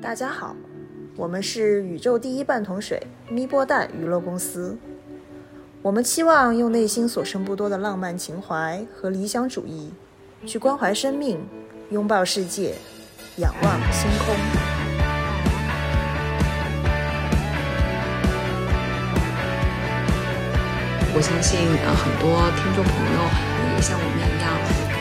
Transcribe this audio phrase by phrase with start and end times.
[0.00, 0.54] 大家好，
[1.16, 4.78] 我们是宇宙第一半桶水咪波蛋娱乐公司。
[5.82, 9.92] 我们期望用内心所剩不多的浪漫情怀和理想主义，
[10.46, 11.40] 去关怀生命，
[11.90, 12.76] 拥抱世界，
[13.38, 14.36] 仰望星空。
[21.12, 22.30] 我相信呃，很多
[22.62, 23.18] 听众朋友
[23.74, 24.15] 也像我们，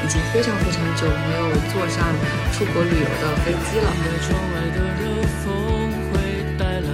[0.06, 2.06] 已经非常非常久没有坐上
[2.54, 3.90] 出国旅游的飞机了。
[4.22, 5.04] 窗外的热
[5.42, 5.44] 风
[6.12, 6.14] 会
[6.60, 6.88] 带来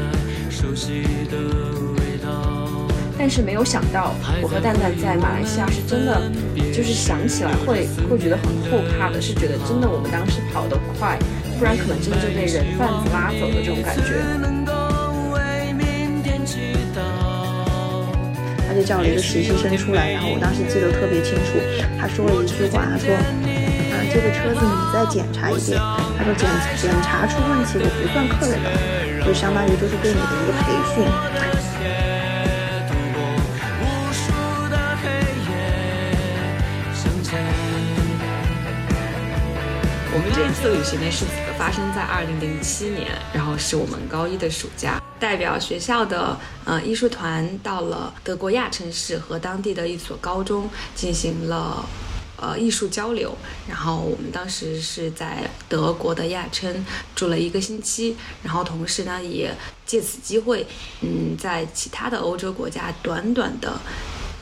[0.49, 1.35] 熟悉的
[1.99, 2.87] 味道。
[3.19, 6.31] 但是没有想到，我和蛋蛋在马来西亚是真的，
[6.73, 11.19] 就是想起来会会觉得很后怕的，是觉得真的我们当时跑得快，
[11.59, 14.50] 不然可能真的就被人贩子拉走的这种感觉。
[18.71, 21.59] 他就叫了一个实习生出来，然后我当时记得特别清楚，
[21.99, 25.75] 他说了一句话，他说：“啊，这个车子你再检查一遍。”
[26.15, 26.47] 他说检
[26.79, 31.03] 检查出问题我不算客人的，就相当于就是对你的一个培训。
[40.13, 41.25] 我们这一次旅行呢是
[41.57, 44.97] 发生在二零零七年，然后是我们高一的暑假。
[45.21, 51.85] 代表学校的呃艺术团到了德国亚琛市和当地的一所高中进行了
[52.37, 56.83] 呃艺术交流，然后我们当时是在德国的亚琛
[57.15, 59.55] 住了一个星期，然后同时呢也
[59.85, 60.65] 借此机会，
[61.01, 63.79] 嗯，在其他的欧洲国家短短的。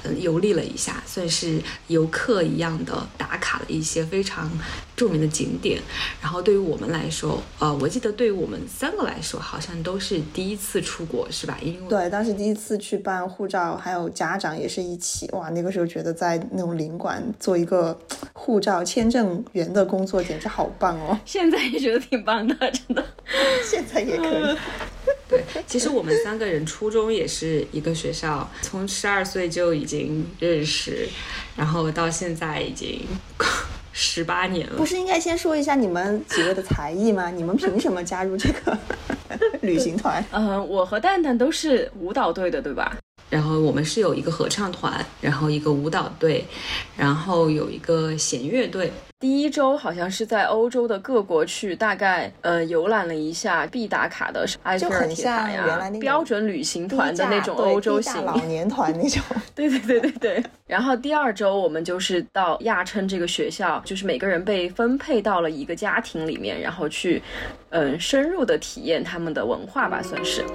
[0.04, 4.50] 嗯，游历了一下，算是游客一样的打卡了一些非常
[4.96, 5.82] 著名的景点。
[6.22, 11.58] 然后对于我们来说，呃，我记得对于我们三个来说，好像都是第一次出国，是吧？
[11.62, 15.30] 因为对，当时第一次去办护照，还有家长也是一起。
[15.34, 18.00] 哇，那个时候觉得在那种领馆做一个
[18.34, 21.20] 护照签证员的工作，简直好棒哦！
[21.26, 23.06] 现在也觉得挺棒的，真的，
[23.70, 24.58] 现在也可以。
[25.30, 31.08] 对，其实我们三个人初中也是一个学校，从十二岁就已经认识，
[31.56, 33.06] 然后到现在已经
[33.94, 34.76] 十八年了。
[34.76, 37.30] 不是应该先说一下你们几位的才艺吗？
[37.30, 38.76] 你们凭什么加入这个
[39.62, 40.24] 旅行团？
[40.32, 42.98] 嗯，我和蛋蛋都是舞蹈队的，对吧？
[43.30, 46.44] 然后我们是有一个合唱团，然后一个舞蹈队，
[46.98, 48.92] 然后有一个弦乐队。
[49.20, 59.22] 第一周好像是在欧洲的各国去，大概呃游览了一下，必打卡的是埃菲尔铁塔呀，标准旅行团的那种欧洲型老 年团那种。
[59.54, 60.44] 对对对对对。
[60.66, 67.22] 然后第二周我们就是到亚琛这个学校，就是每个人被分配到了一个家庭里面，然后去
[67.72, 70.46] 嗯深入的体验他们的文化吧，算是。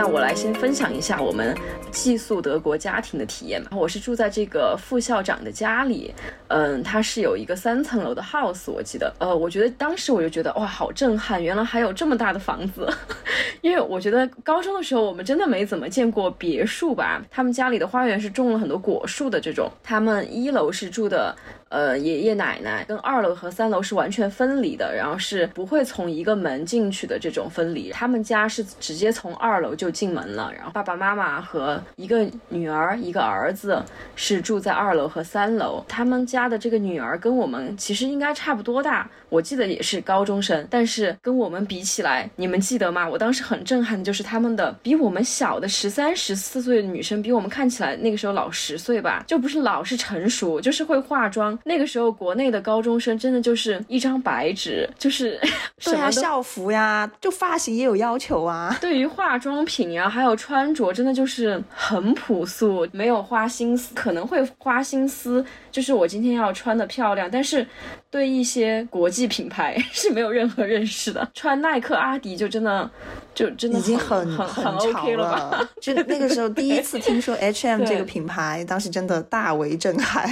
[0.00, 1.54] 那我来先分享一下我们
[1.90, 3.68] 寄宿德国家庭的体验吧。
[3.76, 6.10] 我是住在这个副校长的家里，
[6.48, 12.90] 嗯，他是有一个三层楼的 house，我记得，呃，我觉得当时我就觉得哇，好震撼，原来还有这么大的房子。
[13.60, 19.70] 因为我觉得高中的时候我们真的没怎么见过别墅吧，他们家里的花园是种了很多果树的这种。
[19.82, 21.36] 他们一楼是住的。
[21.70, 27.90] 呃，爷爷奶奶跟二楼和三楼是完全分离的，然后是不会从一个门进去的这种分离。
[27.92, 33.80] 他们家是直接从二楼就进门了，然后爸爸妈妈和一个女儿一个儿子
[34.16, 35.84] 是住在二楼和三楼。
[35.86, 43.08] 他们家的这个女儿跟我们其实应该差不多大，我记得也是高中生，但是跟我们比起来，你们记得吗？
[43.08, 51.56] 我当时很震撼的就是他们的比我们小的十三十四岁的女生，比我们看起来那个时候老十岁吧，就不是老是成熟，就是会化妆。
[51.64, 55.40] 那个时候，国内的高中生真的就是一张白纸，就是
[55.82, 58.76] 对啊，校服呀，就发型也有要求啊。
[58.80, 63.94] 对于化妆品呀，还有穿着，真的就是很朴素，没有花心思。
[63.94, 67.66] 可能会花心思，就是我今天要穿的漂亮，但是
[68.10, 71.28] 对一些国际品牌 是没有任何认识的。
[71.34, 72.90] 穿耐克、阿迪就真的
[73.34, 75.68] 就真的已经很很很 OK 了吧？
[75.80, 80.28] 就那个时候第一次听说 H&M 这个品牌，当时真的大为震撼。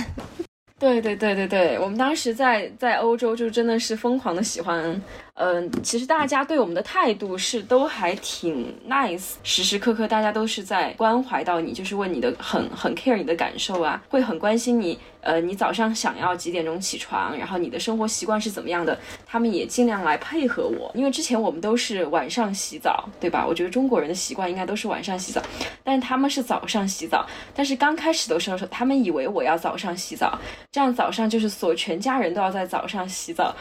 [0.78, 5.00] 对对对对对，我们当时在在欧洲就真的是疯狂的喜欢。
[5.40, 14.98] 嗯，其实大家对我们的态度是都还挺 nice，时时刻刻大家都是在关怀到你，就是问你的很很 care 你的感受啊，会很关心你。
[15.20, 18.96] 呃，你早上想要几点钟起床，然后你的生活习惯是怎么样的，
[19.26, 20.90] 他们也尽量来配合我。
[20.94, 23.44] 因为之前我们都是晚上洗澡，对吧？
[23.46, 25.42] 我觉得中国人的习惯应该都是晚上洗澡，
[25.82, 27.26] 但是他们是早上洗澡。
[27.52, 30.38] 但是刚开始的时候，他们以为我要早上洗澡，
[30.70, 33.54] 这样早上就是所全家人都要在早上洗澡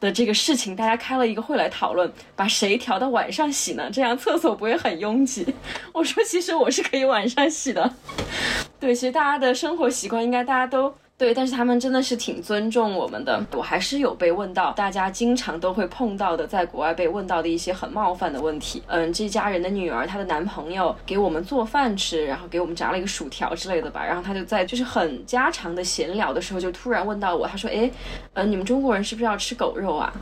[0.00, 1.23] 的这个事情，大家开了。
[1.24, 3.90] 一个会来讨论，把谁调到晚上洗呢？
[3.92, 5.46] 这样厕所不会很拥挤。
[5.92, 7.94] 我说其实我是可以晚上洗的。
[8.80, 10.94] 对，其实大家的生活习惯应该大家都。
[11.16, 13.40] 对，但是他们真的是挺尊重我们的。
[13.52, 18.82] 我还是有被问到，大家经常都会碰到的，在国外被问到的一些很冒犯的问题。
[18.88, 24.04] 嗯，这家人的女儿，她的男朋友给我们做饭吃，然后给我们炸了一个薯条之类的吧。
[24.04, 27.88] 然后他就在就是很家常的闲聊的时候，就突然问到我，他说：“哎，
[28.32, 30.12] 呃，你们中国人是不是要吃狗肉啊？”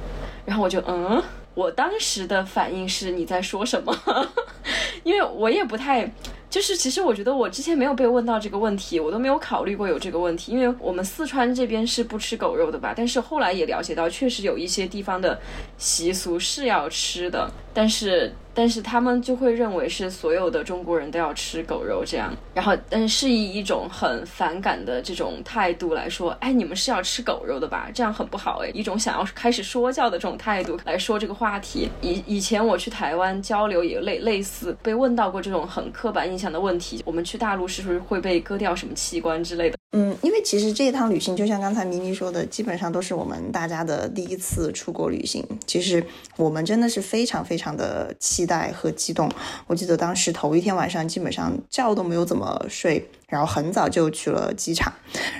[0.44, 1.21] 然后我就嗯，
[1.55, 3.97] 我当时的反应是你在说什么？
[5.05, 6.12] 因为我也不太。
[6.53, 12.93] 就是，其实我觉得我之前没有被问到这个问题，我都没有考虑过有这个问题，因为我们四川这边是不吃狗肉的吧？
[12.95, 15.41] 但是后来也了解到，确实有一些地方的
[15.79, 18.35] 习俗是要吃的，但是。
[18.55, 27.89] 但是他们就会认为是所有的中国人都要吃狗肉这样，然后但是以一种很反感的这种态度来说，哎，你们是要吃狗肉的吧？
[27.95, 31.89] 这样很不好哎，一种想要开始说教的这种态度来说这个话题。
[32.01, 39.79] 以以前我去台湾交流也类类似被问到过这种很刻板印象的问题，我们去大陆是不是会被割掉什么器官之类的？
[39.94, 45.47] 嗯，因为其实这一趟旅行，就像刚才咪咪说的，基本上都是我们大家的第一次出国旅行。
[45.67, 46.03] 其实
[46.39, 49.31] 我们真的是非常非常的期待和激动。
[49.67, 54.91] 我记得当时头一天晚上，基本上觉都没有怎么睡，然后很早就去了机场。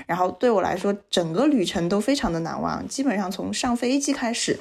[0.05, 2.87] 然后对我来说，整个旅程都非常的难忘。
[2.87, 4.59] 基本上从上飞机开始。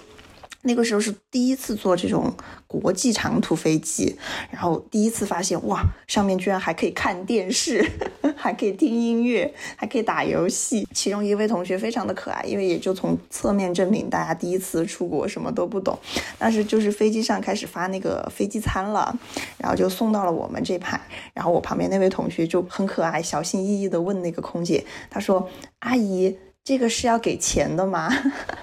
[0.62, 2.32] 那个时候是第一次坐这种
[2.66, 4.16] 国际长途飞机，
[4.50, 7.84] 然后第一次发现哇，上面居然还可以看电视，
[8.36, 10.86] 还可以听音乐，还可以打游戏。
[10.92, 15.98] 其中一位同学非常的可爱，因为也就从侧面证明大家第一次出国什么都不懂。
[16.38, 19.18] 当时就是飞机上开始发那个飞机餐了，
[19.58, 21.00] 然后就送到了我们这排。
[21.34, 25.48] 然后我旁边那位同学就很可爱，小心翼翼的问那个空姐，他说
[25.80, 28.10] ：“阿姨，这个是要给钱的吗？”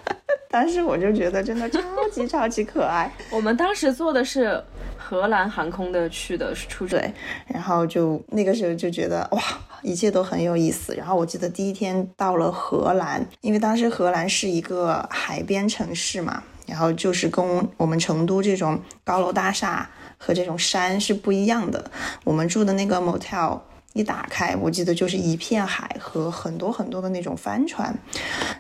[0.51, 1.80] 当时我就觉得真的超
[2.12, 3.12] 级超级可爱。
[3.30, 4.60] 我们当时坐的是
[4.98, 7.13] 荷兰航空的去的出对，
[7.46, 9.40] 然后就那个时候就觉得哇，
[9.84, 10.96] 一切都很有意思。
[10.96, 17.45] 然后我记得第一天到了荷兰，因为当时荷兰是一个海边城市嘛，然后就是跟
[17.78, 19.88] 我们成都这种高楼大厦
[20.18, 21.92] 和这种山是不一样的。
[22.24, 23.60] 我们住的那个 motel。
[23.94, 27.94] 一打开，我记得就是一片海和很多很多的那种帆船，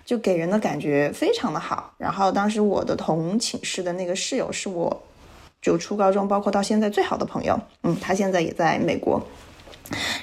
[0.03, 1.93] 就给人的感觉非常的好。
[1.97, 5.03] 然后当时我的同寝室的那个室友是我，
[5.61, 9.21] 就初高中包括到现在最好的朋友，嗯，他现在也在美国。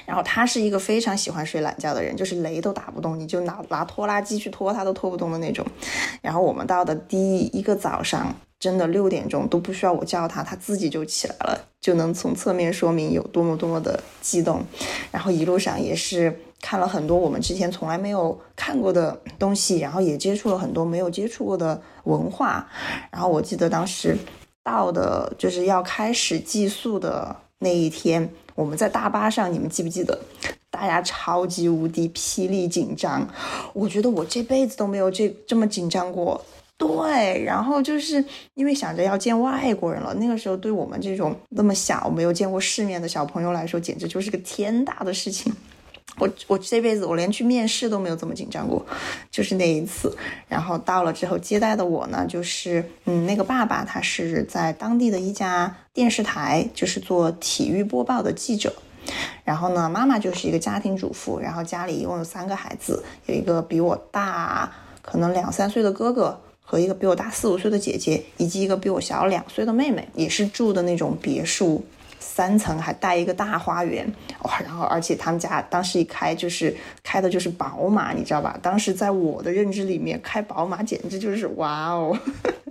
[0.05, 5.65] 然后他是一个非常喜欢睡懒觉的人，就是雷都打不动，你就拿拿拖拉机去拖他都拖不动的那种。
[6.21, 8.35] 然后我们到的第一个早上。
[8.59, 14.61] 真的六点钟都不需要我叫他，他自己就起来了，就能从侧面说明有多么多么的激动。
[15.09, 22.67] 然后一路上也是看了很多我们之前从来没有看过的东西，然后也接触了很多没有接触过的文化。
[23.09, 24.17] 然后我记得当时
[24.65, 30.19] 到的就是要开始寄宿的那一天，我们在大巴上，你们记不记得？
[30.69, 33.25] 大家超级无敌霹雳紧张，
[33.71, 36.43] 我觉得我这辈子都没有这这么紧张过。
[36.77, 45.51] 对，然后就是因为想着要见外国人了，那个时候对我们这种那么小、没有见过世面的小朋友来说，简直就是个天大的事情。
[46.19, 48.83] 我我这辈子我连去面试都没有这么紧张过，
[49.31, 50.15] 就是那一次。
[50.47, 58.73] 然后到了之后接待的我呢，就是嗯，那个爸爸他是在当地的一家电视台，就是做体育播报的记者。
[59.43, 66.39] 然后呢，妈妈就是一个家庭主妇，然后家里一共有三个孩子，有一个比我大可能两三岁的哥哥。
[66.69, 71.81] 和一个比我大四五岁的姐姐，以及一个比我小两岁的妹妹，也是住的那种别墅，
[72.19, 74.05] 三层还带一个大花园，
[74.43, 74.59] 哇！
[74.59, 78.59] 然后而且他们家当时一开就是开的就是宝马，你知道吧？
[78.61, 82.19] 当时在我的认知里面，开宝马简直就是哇哦。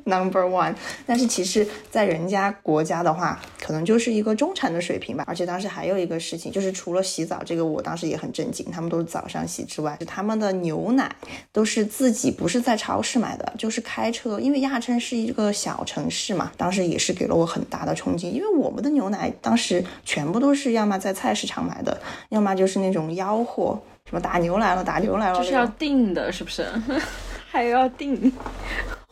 [0.07, 0.73] Number one，
[1.05, 5.25] 但是其实，在人家国家的话，可能就是一个中产的水平吧。
[5.27, 11.11] 而且当时还有一个事情，就是除了洗澡这个，我当时也很震惊，他们都是早上洗之外，他们的牛奶
[11.53, 14.39] 都是自己不是在超市买的，就是开车。
[14.39, 18.31] 因为亚琛是一个小城市嘛，当时也是给了我很大的冲击。
[18.31, 26.65] 因为我们的牛奶当时全部都是要么在菜市场买的，要么就是那种吆喝，什么打牛来了，打牛来了，就是要订的，是不是？
[27.51, 28.33] 还要订。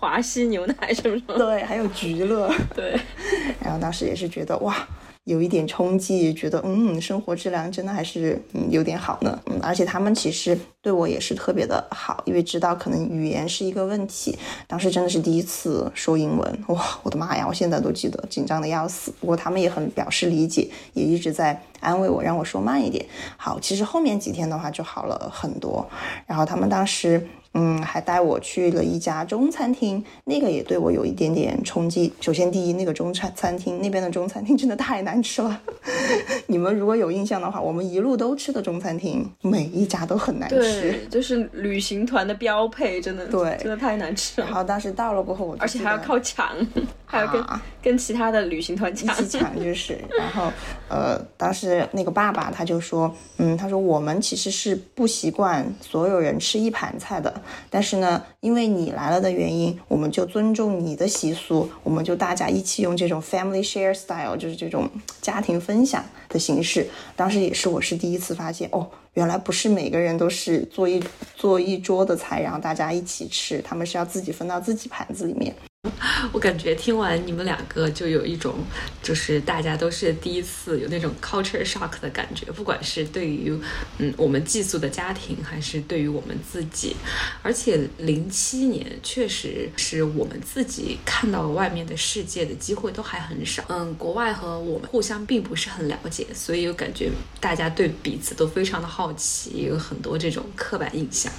[0.05, 1.21] 华西牛奶是不是？
[1.39, 2.53] 对，还有菊乐。
[2.75, 2.95] 对，
[3.59, 4.87] 然后当时也是觉得哇，
[5.25, 9.41] 有一点冲击，觉得嗯，生活质量真的还是嗯有点好呢。
[9.47, 14.39] 嗯，而且他们其实对我也是特别的好，因为知道可能语言是一个问题。
[14.67, 17.47] 当时真的是第一次说英文，哇，我的妈呀！
[17.49, 19.11] 我现在都记得，紧张的要死。
[19.19, 23.03] 不过他们也很表示理解，也一直在安慰我，让我说慢一点。
[23.39, 25.89] 好，其实后面几天的话就好了很多。
[26.27, 27.27] 然后他们当时。
[27.55, 32.13] 嗯，还带我去了一家中餐厅，那个也对我有一点点冲击。
[32.21, 35.61] 首先，第一，那个中餐餐厅那边的中餐厅真的太难吃了。
[36.49, 40.57] 你们如果有印象的话，我们一路都吃的中餐厅，每一家都很难吃。
[40.57, 44.47] 对，就是旅行团的标配，真的，对，真的太难吃了。
[44.49, 46.49] 然后当时到了过后，我而且还要靠抢，
[47.07, 47.45] 还要跟
[47.81, 49.97] 跟其他的旅行团抢，一起抢 就是。
[50.19, 50.51] 然后，
[50.89, 57.33] 呃，当时那个爸爸他就说，嗯，他说我们其实是不习惯所有人吃一盘菜的。
[57.71, 64.89] 但是呢，因为你来了的原因，我们就尊重你的习俗，我们就大家一起用这种 family share style，就是这种
[65.21, 66.87] 家庭分享的形式。
[67.17, 71.03] 当时也是我是第一次发现，哦，原来不是每个人都是做一
[71.35, 75.55] 做一桌的菜，然后大家一起吃，他们是要自己分到自己盘子里面。
[76.33, 78.55] 我感觉听完你们两个，就有一种，
[79.03, 83.53] 就是大家都是第一次有那种 culture shock 的感觉，不管是对于
[83.99, 86.97] 嗯我们寄宿的家庭，还是对于我们自己。
[87.43, 97.11] 而且零七年确实是我们自己看到外面的世界的机会都还很少，嗯，国外和我们互相并不是很了解，所以我感觉
[97.41, 101.31] 大家对彼此都非常的好奇，有很多这种刻板印象。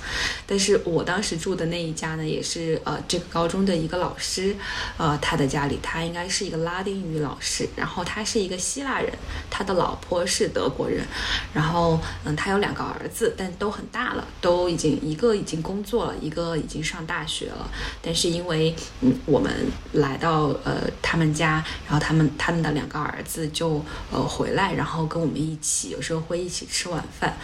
[0.46, 4.35] 但是我当时住的那一家呢，也是呃这个高中的一个老师。
[4.36, 4.56] 师，
[4.98, 9.10] 呃，他的家里，他应该是一个拉丁语老师，然后他是一个希腊人，
[9.50, 11.06] 他的老婆是德国人，
[11.54, 17.70] 然后，嗯，他有两个儿子，但都很大了，都已经一个已经工作了，一个已经上大学了，
[18.02, 19.52] 但是因为，嗯，我们
[19.94, 27.38] 来到呃他们家，然后他们他们的两个儿子就呃回来，然后跟我们一起，有时候会一起吃晚饭，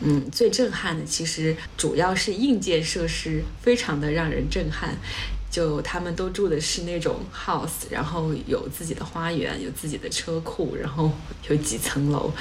[0.00, 4.94] 嗯，最震撼的其实主要是硬件设施，非常的让人震撼。
[5.50, 11.10] 就他们都住的是那种 house，然后有自己的花园，有自己的车库，然后
[11.48, 12.32] 有几层楼。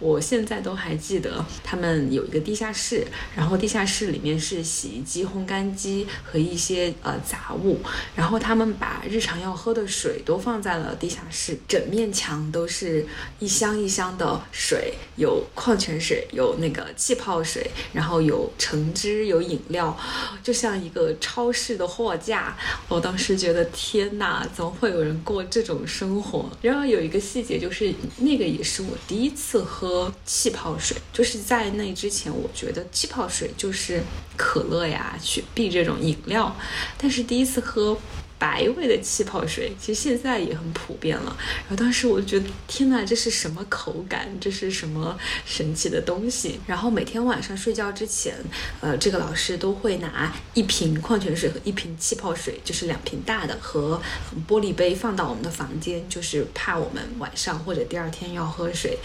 [0.00, 3.06] 我现在都还记得，他们有一个地下室，
[3.36, 7.78] 然后地下室里面是洗衣机、烘干机和一些呃杂物。
[8.16, 13.06] 然后他们把日常要喝的水都放在了地下室，整面墙都是
[13.38, 19.96] 一箱一箱的水，有矿泉水，有那个气泡水，然后有橙汁，有饮料，
[20.42, 22.55] 就像一个超市的货架。
[22.88, 26.50] 我当时觉得天哪，怎么会有人过这种生活？
[26.62, 30.96] 然后有一个细节就是，那个也是我第一次喝气泡水。
[31.12, 34.02] 就是在那之前，我觉得气泡水就是
[34.36, 36.56] 可乐呀、雪碧这种饮料，
[36.98, 37.98] 但是第一次喝。
[38.38, 41.36] 白味的气泡水，其实现在也很普遍了。
[41.62, 44.28] 然后当时我就觉得，天哪，这是什么口感？
[44.38, 46.60] 这是什么神奇的东西？
[46.66, 48.34] 然后每天晚上睡觉之前，
[48.82, 53.98] 呃，这个老师都会拿一瓶矿泉水和一瓶气泡水，就是两瓶大的和
[54.46, 58.98] 玻璃杯放到我们的房间，就是怕我们晚上或者第二天要喝水。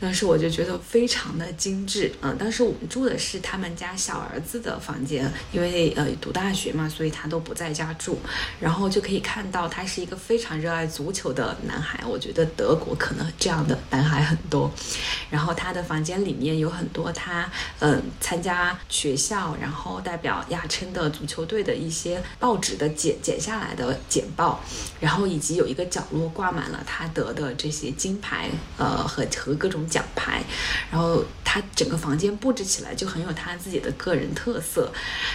[0.00, 2.10] 当时我就觉得非常的精致。
[2.20, 8.18] 嗯，当时我们住的是他们家小儿子的房间，因为呃读大学嘛，所以他都不在家住。
[8.58, 8.71] 然后。
[8.72, 12.02] 然后就可以看到，他是一个非常热爱足球的男孩。
[12.06, 14.72] 我觉得德国可能这样的男孩很多。
[15.28, 17.46] 然后他的房间里面有很多他
[17.80, 24.58] 嗯参加学校，然后代表亚琛的足球队的一些报纸的剪剪下来的简报。
[24.98, 28.48] 然后以及有一个角落挂满了他得的这些金牌，
[28.78, 30.42] 呃和和各种奖牌。
[30.90, 34.90] 然后他整个房间布置起来就很有他自己的个人特色。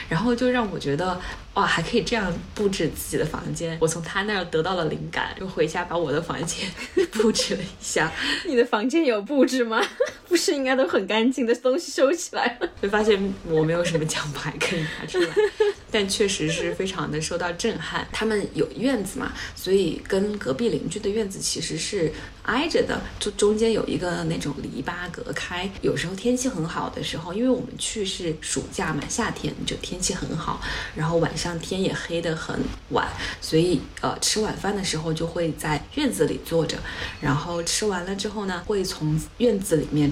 [0.10, 1.22] 然后就让我觉得。
[1.54, 3.78] 哇，还可以这样布置自己的房间！
[3.82, 6.70] 我从他那儿得到了灵感，就回家把我的房间
[7.12, 8.12] 布置了一下。
[8.46, 9.82] 你的房间有布置吗？
[10.28, 12.70] 不是应该都很干净的东西收起来了？
[12.82, 15.28] 就发现我没有什么奖牌可以拿出来，
[15.92, 18.08] 但确实是非常的受到震撼。
[18.12, 22.12] 他们有院子嘛，所以跟隔壁邻居的院子其实是
[22.44, 25.70] 挨着的，就中间有一个那种篱笆隔开。
[25.82, 30.62] 有时候天气很好的时候，因为我们去是暑假嘛，夏天就天气很好，
[30.96, 31.58] 然后晚上。
[31.60, 32.58] 天也黑得很
[32.90, 33.06] 晚，
[33.42, 36.78] 所以呃吃晚饭的时候就会在院子里坐着，
[37.20, 40.10] 然后吃完了之后呢，会从院子里面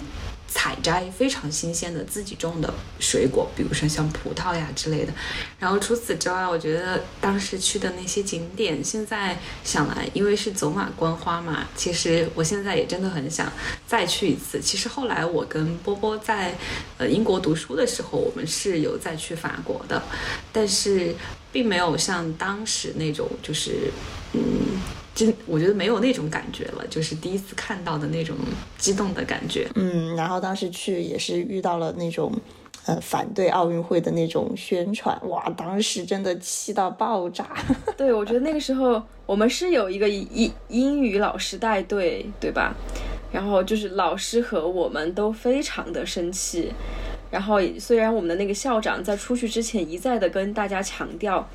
[0.55, 5.11] 采摘非常新鲜的自己种的水果，比如说像葡萄呀之类的。
[5.59, 13.51] 然后除此之外，我觉得当时去的那些景点，现在想来，因为是走马观花嘛，其实我现在也真的很想
[13.85, 14.61] 再去一次。
[14.61, 16.55] 其实后来我跟波波在
[16.97, 20.01] 呃英国读书的时候，我们是有再去法国的，
[20.53, 21.13] 但是。
[21.55, 23.89] 并没有像当时那种，就是
[24.33, 24.41] 嗯，
[25.15, 28.35] 真我觉得没有那种感觉了，就是第一次看到的那种
[28.77, 29.65] 激动的感觉。
[29.75, 32.31] 嗯，然后当时去也是遇到了那种，
[32.85, 37.47] 呃，反对奥运会的那种宣传，哇，当时真的气到爆炸。
[37.95, 42.75] 对，我觉得那个时候我们是有一个英英语老师带队，对吧？
[43.31, 46.73] 然后就是老师和我们都非常的生气。
[47.35, 51.45] 然后虽然我们的那个校长在出去之前一再的跟大家强调，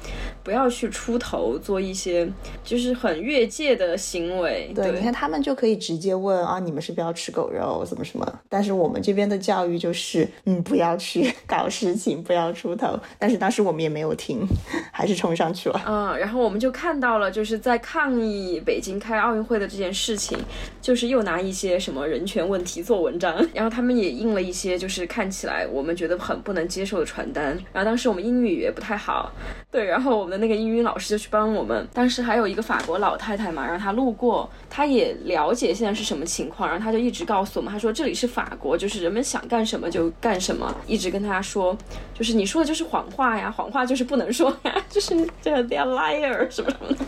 [0.44, 2.30] 不要去出头做一些
[2.62, 4.70] 就是很越界的行为。
[4.74, 8.40] 对，你看他们就可以直接问啊，你们是不要吃狗肉，怎么什么？
[8.46, 13.00] 但是我们这边的教育就是，嗯，不要去 搞事情，不要出头。
[13.18, 14.46] 但是当时我们也没有听，
[14.92, 15.82] 还是冲上去了。
[15.86, 20.36] 嗯，然后我们就看到了，就是在抗议北京开奥运会的这件事情，
[20.82, 27.56] 就是又拿一些什么人权问题做文章，然后他们也印了一些就是看起来我们觉得很不能接受的传单。
[27.72, 29.30] 然后当时我们英语也不太好，
[29.70, 31.86] 对，然后我们的那个英语老师就去帮我们。
[31.92, 41.76] 当时还有一个法国老太太嘛，让她路过，她也了解现在是什么情况，然后她就一直告诉我们，她说这里是法国，就是人们想干什么就干什么，一直跟她说，
[42.14, 47.04] 就是你说的就是谎话呀， 谎话就是不能说呀， 就是这 they are liar 什么什么的，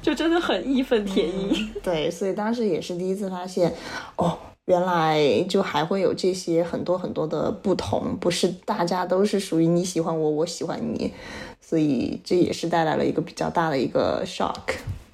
[0.00, 1.74] 就真的很义愤填膺。
[1.82, 3.72] 对，所以当时也是第一次发现，
[4.16, 4.38] 哦。
[4.66, 11.12] 原来就还会有这些很多很多的不同，不是大家都是属于你喜欢我，我喜欢你，
[11.60, 14.54] 所以这也是带来了一个比较大的一个 shock，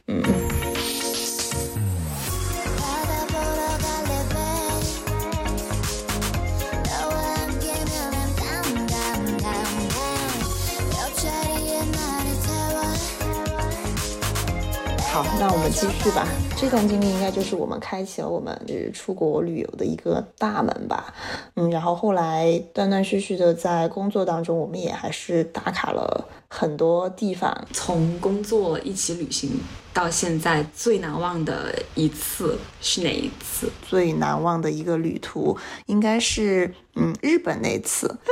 [0.06, 0.22] 嗯。
[15.12, 16.26] 好，那我们继续吧。
[16.62, 21.12] 这段经历应该就是我们开启了我们就是出国旅游的一个大门吧。
[21.56, 27.66] 嗯，然后后来断断续续的在工作当中，我们也还是打卡了很多地方。
[27.72, 29.50] 从工作一起旅行
[29.92, 33.68] 到现在，最难忘的一次是哪一次？
[33.84, 38.16] 最难忘的一个旅途应该是嗯日本那次。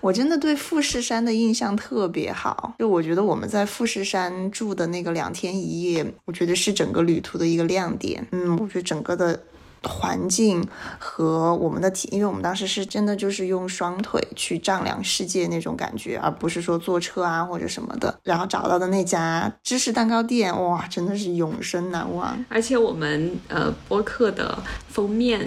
[0.00, 8.26] 我真的对富士山的印象特别好，就我觉得我们在富士山住的那个两天一夜，我觉得是整个旅途的一个亮点。
[8.32, 9.38] 嗯，我觉得整个的
[9.82, 10.66] 环境
[10.98, 18.18] 和我们的体，因为我们当时是真的就是用双腿去丈量世界那种感觉，而不是说坐车啊或者什么的。
[18.22, 22.44] 然后找到的那家芝士蛋糕店，哇，真的是永生难忘。
[22.48, 24.56] 而且我们呃播客的
[24.88, 25.46] 封面。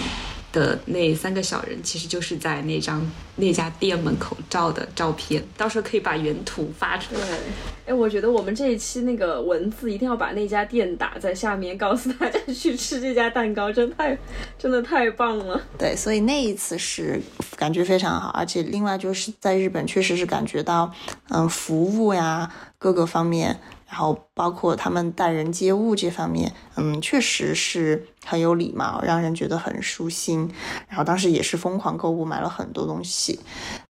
[0.56, 7.20] 的那三个小人，其实就是在那张那家店门口照的照片，到时候可以把原图发出来。
[7.20, 7.38] 对，
[7.88, 14.18] 哎，我觉得我们这一期那个文字一定要把那家店打在下面，告诉大家去吃这家蛋糕，真太，
[14.58, 15.62] 真的太棒了。
[15.78, 17.22] 对，所以那一次是
[17.58, 20.90] 感觉非常好，而且另外就是在日本确实是感觉到，
[21.32, 22.50] 嗯，服务呀
[22.80, 23.60] 各个方面。
[23.88, 30.52] 然后包括他们待人接物这方面，嗯，确实是很有礼貌，让人觉得很舒心。
[30.90, 33.40] 然后当时也是疯狂购物，买了很多东西。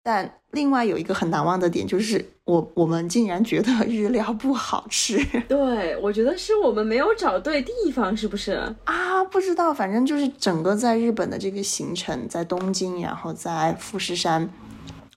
[0.05, 5.23] 但另外有一个很难忘的点，就是我我们竟然觉得日料不好吃。
[5.47, 8.51] 对，我觉得是我们没有找对地方，是不是
[8.83, 9.23] 啊？
[9.31, 14.49] 不知道，反正就是整个在日本的这个行程，在东京，然后在富士山。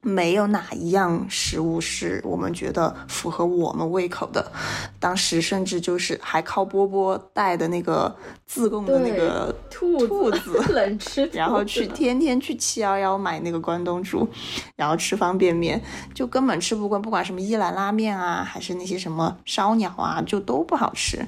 [0.07, 4.53] 没有哪一样食物是我们觉得符合我们胃口的。
[5.01, 8.15] 当时甚至就是还靠波波带的那个
[8.47, 14.29] 自贡的那个兔兔子 冷吃，然后去天天去七幺幺买那个关东煮，
[14.77, 15.83] 然后吃方便面，
[16.15, 17.03] 就根本吃不惯。
[17.03, 21.27] 不管什么一兰拉面啊，还是那些什么烧鸟啊，就都不好吃。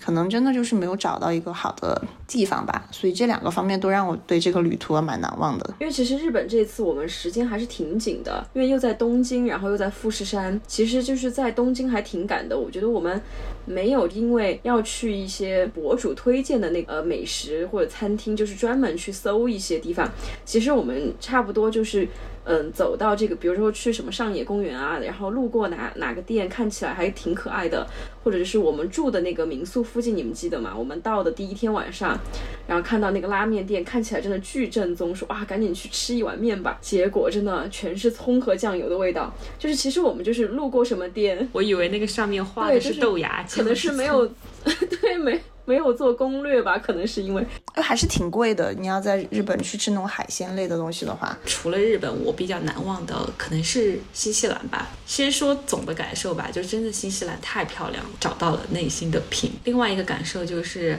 [0.00, 2.86] 可能真的就是没有找到一个好的地方吧。
[2.92, 5.74] 所以这两个方面都让我对这个旅途蛮难忘的。
[5.80, 8.10] 因为其实日本这次我们时间还是挺紧。
[8.22, 12.58] 的，因为又在东京，然后又在富士山，其实就是在东京还挺赶的。
[12.58, 13.18] 我觉得我们
[13.64, 20.10] 没有因为要去一些博主推荐的那个美食或者餐厅，就是专门去搜一些地方。
[20.44, 22.06] 其实我们差不多就是。
[22.50, 27.86] 嗯，走到这个，比如说去什么上野公园啊，然后路过哪哪个店，看起来还挺可爱的，
[28.24, 30.74] 或者就是我们住的那个民宿附近，你们记得吗？
[30.76, 32.18] 我们到的第一天晚上，
[32.66, 36.76] 然后看到那个拉面店，看起来真的巨正宗，说哇，赶紧去吃一碗面吧。
[36.80, 44.26] 结果真的全是葱和酱油的味道，就是其实我们就是路过什么店，我以为那个上面画的是豆芽，可能是没有，
[45.00, 45.40] 对没。
[45.64, 46.78] 没有做攻略吧？
[46.78, 48.72] 可能是因为还是挺贵的。
[48.74, 54.88] 你要在日本去吃那种海鲜类的东西的话，除了日本，我比较难忘的可能是新西兰吧。
[55.06, 59.50] 先说总的感受吧，就真的新西兰太漂亮，找到了内心的平。
[59.64, 60.98] 另外一个感受就是。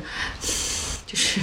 [1.11, 1.41] 就是，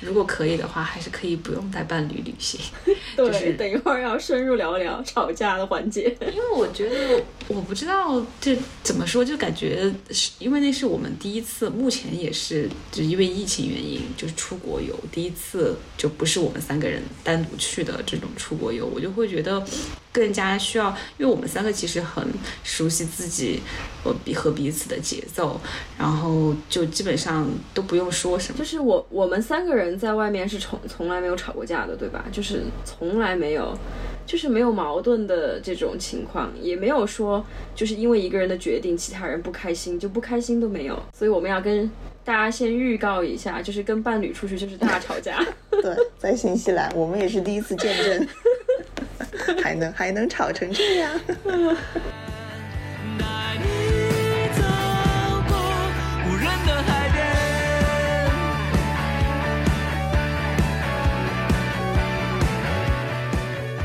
[0.00, 2.60] 如果可以的话，还是可以不用带伴侣旅行。
[3.16, 6.16] 对，等一会儿要深入聊聊吵架的环节。
[6.20, 19.66] 因为我觉得，我不知道这怎么说，就感觉是因为那是我们第一次，目前也是，就因为疫情原因，就是出国游第一次，就不是我们三个人单独去的这种出国游，我就会觉得。
[20.12, 22.26] 更加需要，因为我们三个其实很
[22.62, 23.60] 熟悉自己，
[24.04, 25.60] 呃，彼和彼此的节奏，
[25.98, 28.58] 然后就基本上都不用说什么。
[28.58, 32.24] 就是我我们三个人在外面是从从来没有吵过架的，对吧？
[32.32, 33.76] 就是从来没有。
[34.26, 37.44] 就是没有矛盾的这种情况，也没有说
[37.74, 40.96] 就是因为一个人的决定，其他人不开心就不开心都没有。
[41.12, 41.90] 所以我们要跟
[42.24, 45.44] 大家先预告一下，就是跟伴侣出去就是大吵架。
[45.82, 48.28] 对，在新西兰我们也是第一次见证，
[49.62, 51.20] 还能还能炒成这样。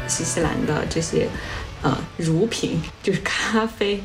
[0.07, 1.27] 新西兰的这些
[1.81, 4.01] 呃乳品，就是咖啡。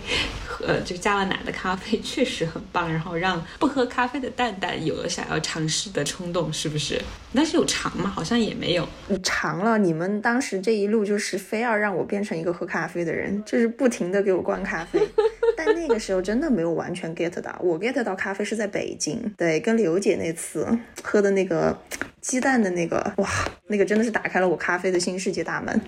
[0.66, 7.00] 呃，就加了奶的咖啡 确实很棒，然后让不喝咖啡的蛋蛋有了想要尝试的冲动，是不是？
[7.34, 8.08] 但是有尝吗？
[8.08, 8.88] 好像也没有。
[9.08, 15.00] 你尝了，你们当时这一路就是非要让我变成一个喝咖啡的人，就是不停的给我灌咖啡。
[15.56, 20.66] 但那个时候真的没有完全 get 到，我 get 到咖啡是在北京，对，跟刘姐那次
[21.02, 21.78] 喝的那个
[22.22, 23.28] 鸡蛋的那个，哇，
[23.66, 25.78] 那个真的是打开了我咖啡的新世界大门。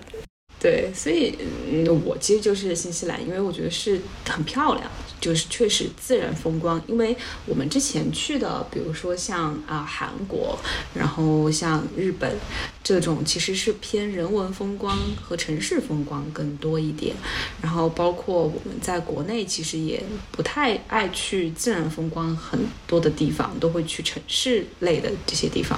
[0.63, 1.37] 对，所以
[1.69, 6.81] 嗯，我其实就是新西兰，因为我觉得是很漂亮，就是确实自然风光。
[6.87, 7.13] 因为
[7.45, 10.57] 我们之前去的，比如说像啊韩国，
[10.93, 12.37] 然后像日本
[12.81, 17.13] 这种，其实是偏人文风光和城市风光更多一点。
[17.61, 25.77] 然后包括我们在国内，其实也不太爱去自然风光很多的地方，都会去城市类的这些地方。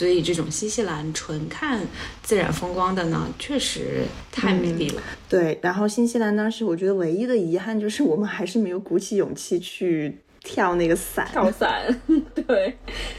[0.00, 1.78] 所以这种新西兰纯看
[2.22, 5.02] 自然风光的呢，确实太美丽了。
[5.28, 11.28] 对，然后新西兰当时我觉得唯一的遗憾就是我们还是没有鼓起勇气去跳那个伞。
[11.30, 11.94] 跳伞，
[12.34, 12.74] 对，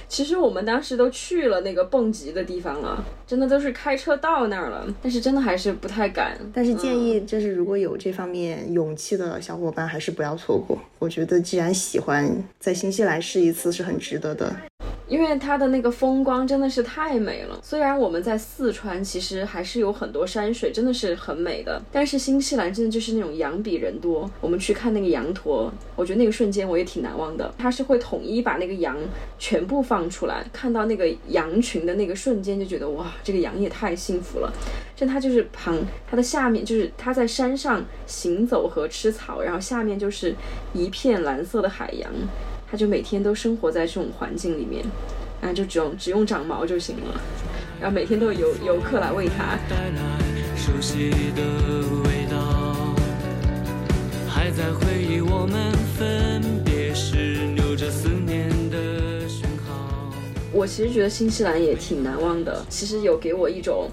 [0.10, 6.36] 其实我们当时都去了那个蹦极的地方了，真的都是开车到那儿了，但是真的还是不太敢。
[6.52, 10.76] 但是建议就是如果有这方面勇气的小伙伴，还是不要错过。
[10.98, 14.56] 我觉得既然喜欢，在新西兰试一次是很值得的。
[15.12, 17.60] 因为它的那个风光真的是太美了。
[17.62, 24.32] 虽然我们在四川其实还是有很多山水，真的是很美的，但是新西兰真的就是那种羊比人多。
[24.40, 27.54] 我们去看那个羊驼，我觉得那个瞬间我也挺难忘的。
[27.58, 28.96] 它是会统一把那个羊
[29.38, 34.50] 全部放出来，看到那个羊群的那个瞬间，就觉得哇，这个羊也太幸福了。
[34.96, 35.78] 就它就是旁
[36.10, 40.34] 它的下面就是它在山上行走和吃草，然后下面就是
[40.74, 42.10] 一片蓝色的海洋。
[42.72, 44.82] 它就每天都生活在这种环境里面，
[45.42, 47.20] 然后就只用只用长毛就行了，
[47.82, 49.60] 然后每天都有游游客来喂它。
[49.70, 50.02] 带来
[50.56, 51.44] 熟悉的
[52.06, 52.96] 味道，
[54.26, 60.10] 还在回忆我们分别时留着思念的讯号。
[60.54, 63.90] 我其实觉得新西兰也挺难忘的，其实有给我一种。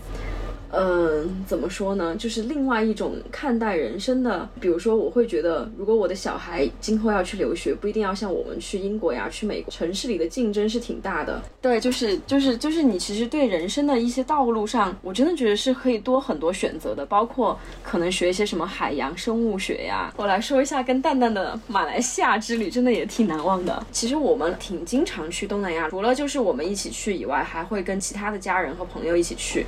[0.71, 2.15] 嗯，怎么说呢？
[2.17, 4.49] 就是另外一种看待人生的。
[4.61, 11.41] 比如说，我会觉得，如果我的小孩今后要去留学，不一定要像我们去英国呀、去美国，城市里的竞争是挺大的。
[11.63, 20.13] 对，就是就是就是你其实对人生的一些道路上，我真的觉得是可以多很多选择的，包括可能学一些什么海洋生物学呀。
[20.17, 23.87] 我来说一下跟蛋蛋的马来西亚之旅，真的也挺难忘的。
[23.91, 29.65] 其实我们挺经常去东南亚，除了就是我们一起去以外，还会跟其他的家人和朋友一起去。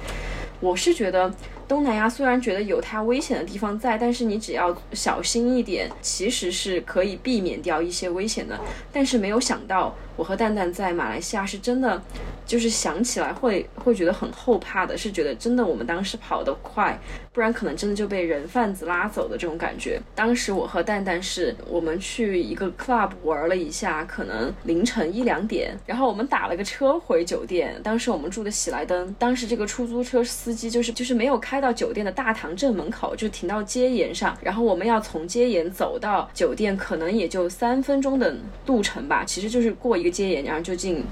[0.61, 1.33] 我是觉得
[1.71, 8.59] 东南亚虽然觉得有它危险的地方在，但是你只要小心一点，其实是可以避免掉一些危险的。
[8.93, 12.03] 但是没有想到，我和蛋蛋在马来西亚是真的，
[12.45, 16.99] 就是想起来会会觉得很后怕的，是觉得真的我们当时跑得快，
[17.33, 20.01] 不然可能真的就被人贩子拉走的这种感觉。
[20.13, 27.81] 当时我和蛋蛋是我们去一个 club 玩了一下，可能凌晨一两点，然后我们打了个车回酒店。
[27.85, 38.35] 当时我们住的喜来登，当时这个出租车司机就是就是没有开到酒店的大堂正门口，就停到街沿上，然后我们要从街沿走到酒店，可能也就三分钟的
[38.67, 41.05] 路程吧，其实就是过一个街沿，然后就进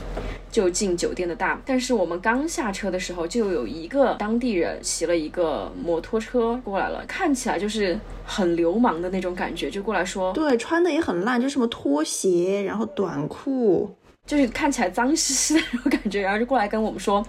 [0.51, 1.61] 就进酒店的大。
[1.67, 13.91] 但是我们刚下车的时候，就有一个当地人骑了一个摩托车过来了，看起来就是很流氓的那种感觉，就过来说，对，穿的也很烂，就什么拖鞋，然后短裤，
[14.27, 17.25] 就是看起来脏兮兮的那种感觉，然后就过来跟我们说，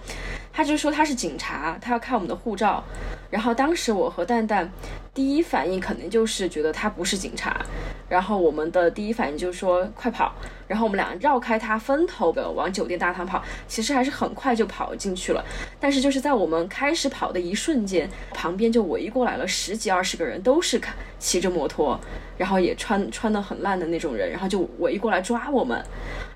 [0.52, 2.82] 他就说他是警察，他要看我们的护照。
[3.30, 4.68] 然后当时我和蛋蛋
[5.12, 7.60] 第一反应肯定就是觉得他不是警察，
[8.08, 10.32] 然后我们的第一反应就是说快跑，
[10.68, 15.44] 然后我们俩绕开他，分头的往酒店大堂跑，其实还是很快就跑进去了。
[15.80, 20.80] 但是就是在我们开始跑的一瞬间，旁边就围过来了十几二十个人，都是
[21.18, 21.98] 骑着摩托，
[22.38, 25.84] 然后也穿穿的很烂的那种人，然后就围过来抓我们。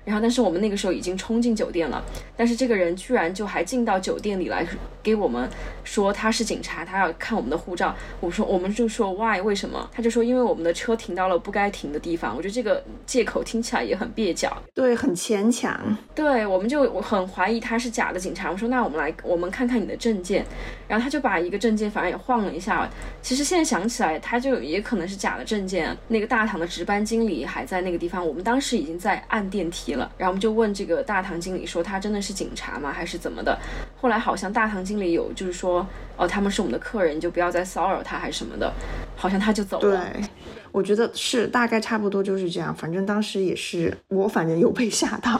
[0.03, 2.03] 然后，但是我们那个时候已经冲进酒店了，
[2.37, 4.63] 但是这个人居然就还进到酒店里来
[5.01, 5.49] 给我们
[5.83, 7.95] 说他是警察，他要看我们的护照。
[8.19, 9.89] 我说我们们就说 why 为什么？
[9.93, 12.35] 他就说因为我们的车停到了不该停的地方。
[12.35, 14.55] 我觉得这个借口听起来也很蹩脚。
[14.73, 15.79] 对，很牵强。
[16.13, 18.51] 对，我们就我很怀疑他是假的警察。
[18.51, 20.45] 我说那我们来我们看看你的证件。
[20.87, 22.87] 然后他就把一个证件反正也晃了一下。
[23.21, 25.95] 其实现在想起来，他就也可能是假的证件。
[26.07, 30.11] 那个大堂的值班经理还在那个地方，我们当时已经在按电梯了。
[30.17, 32.91] 然后我们就问这个大堂经理说他真的是警察吗？
[32.91, 33.57] 还是怎么的？
[33.99, 35.85] 后来好像大堂经理有就是说。
[36.17, 38.71] 哦，他们是我们的客人，你就不要再骚扰他，还是什么的，
[39.15, 39.97] 好像他就走了。
[39.97, 40.27] 对，
[40.71, 42.73] 我觉得是大概差不多就是这样。
[42.73, 45.39] 反正当时也是我，反正有被吓到。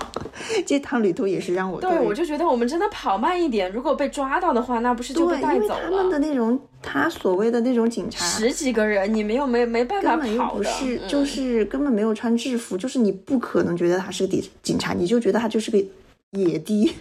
[0.66, 5.90] 这趟旅途也是让我对，我就觉得我们真的跑慢一点，如果被抓到的话，那不是就被带走了？
[5.90, 10.70] 他们的那种，他所谓的那种警察，十几个人，你没有没没办法跑的，
[11.08, 15.82] 就是根本没有穿制服，就是你不可能觉得他是个警警察，你就觉得他就是个。
[16.32, 16.92] 野地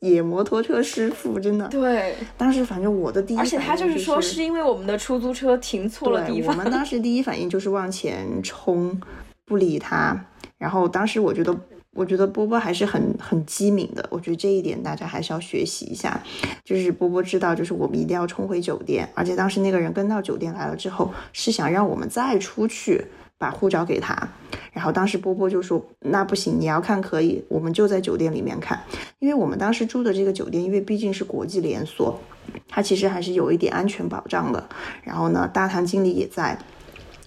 [0.00, 9.00] 野摩托车师傅真的对，当时反正我的第一，而且他就是说是因为我们的出租车停错了地方，我们当时第一反应就是往前冲，
[9.44, 10.24] 不理他。
[10.56, 11.56] 然后当时我觉得，
[11.94, 16.20] 我觉得波波还是很很机敏的，我觉得这一点大家还是要学习一下。
[16.64, 23.04] 就是波波知道，就是我们一定要冲回酒店，而且当时那个人跟到酒店来了之后，是想让我们再出去。
[23.38, 24.28] 把护照给他，
[24.72, 28.82] 然后当时波波就说：“那不行，你要看可以，我们就在酒店里面看，
[29.20, 32.20] 因为我们当时住的这个酒店，因为毕竟是国际连锁，
[32.68, 34.68] 它其实还是有一点安全保障的。
[35.04, 36.58] 然后呢，大堂经理也在，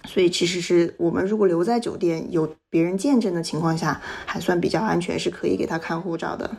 [0.04, 6.50] 所以其实是我们如果留在酒店，有别人见证的情况下，还算比较安全，是可以给他看护照的。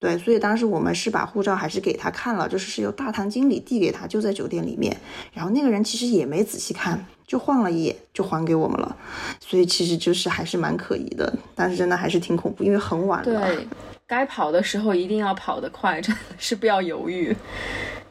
[0.00, 4.96] 对，所以当时我们是把护照还是给他看了，就是是由大堂经理递给他，就在酒店里面。
[5.32, 8.96] 然后那个人其实也没仔细看。”就晃了一眼，就还给我们了，
[9.38, 13.24] 所以其实就是还是蛮可疑的，但是真的还是挺恐怖，因为很晚了。
[13.26, 13.68] 对，
[14.06, 17.36] 该跑的时候一定要跑得快，真的是不要犹豫。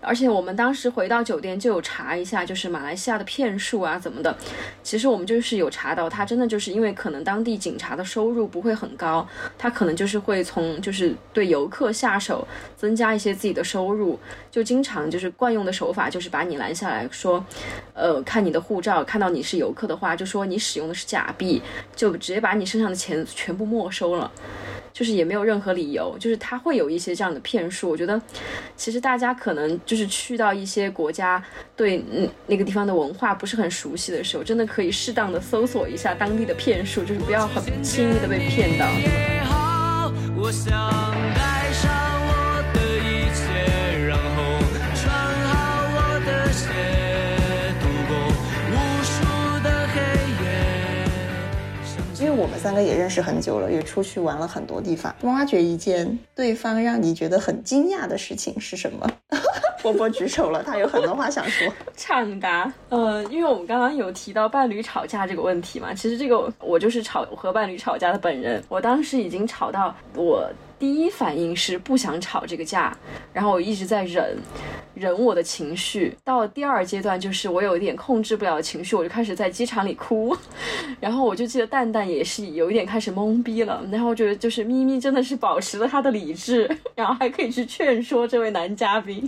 [0.02, 4.36] 而且我们当时回到酒店就有查一下，就是马来西亚的骗术啊怎么的。
[4.84, 14.20] 其实我们就是有查到，他真的就是因为可能当地警察的收入不会很高，他可能就是会从就是对游客下手，增加一些自己的收入，
[14.52, 17.44] 就经常就是惯用的手法就是把你拦下来说，
[17.94, 21.62] 呃，看你的护照，看到你是游客的话，就说你使用的是假币，
[21.96, 24.32] 就直接把你身上的钱全部没收了。
[24.98, 27.88] 就是也没有任何理由，就是他会有一些这样的骗术。
[27.88, 28.20] 我觉得，
[28.76, 31.44] 其实大家可能就是去到一些国家，
[31.76, 38.88] 对嗯那个地方的文化不是很熟悉的时候，真的可以适当的搜索一下当地的骗术，就是不要很轻易的被骗到。
[40.36, 40.52] 我
[52.48, 55.14] 们三个也认识很久了，也出去玩了很多地方。
[55.22, 59.08] 挖掘一件对方让你觉得很惊讶的事情是什么？
[59.84, 61.72] 波波举手了，他有很多话想说。
[61.96, 62.72] 畅答。
[62.90, 68.62] 呃，因为我们刚刚有提到伴侣吵架这个问题嘛，其实这个我就是吵和伴侣吵架的本人。
[68.70, 70.50] 我当时已经吵到我。
[70.80, 72.96] 第一反应是不想吵这个架，
[73.34, 74.38] 然后我一直在忍，
[74.94, 76.16] 忍我的情绪。
[76.24, 80.36] 到了第二阶段，就是我有一点控制不了情绪，我就开始在机场里哭。
[81.00, 83.84] 然后我就记得蛋蛋也是有一点开始懵逼了。
[83.92, 89.28] 然后我觉得就是咪咪真的是保持了他的理智， 然后还可以去劝说这位男嘉宾，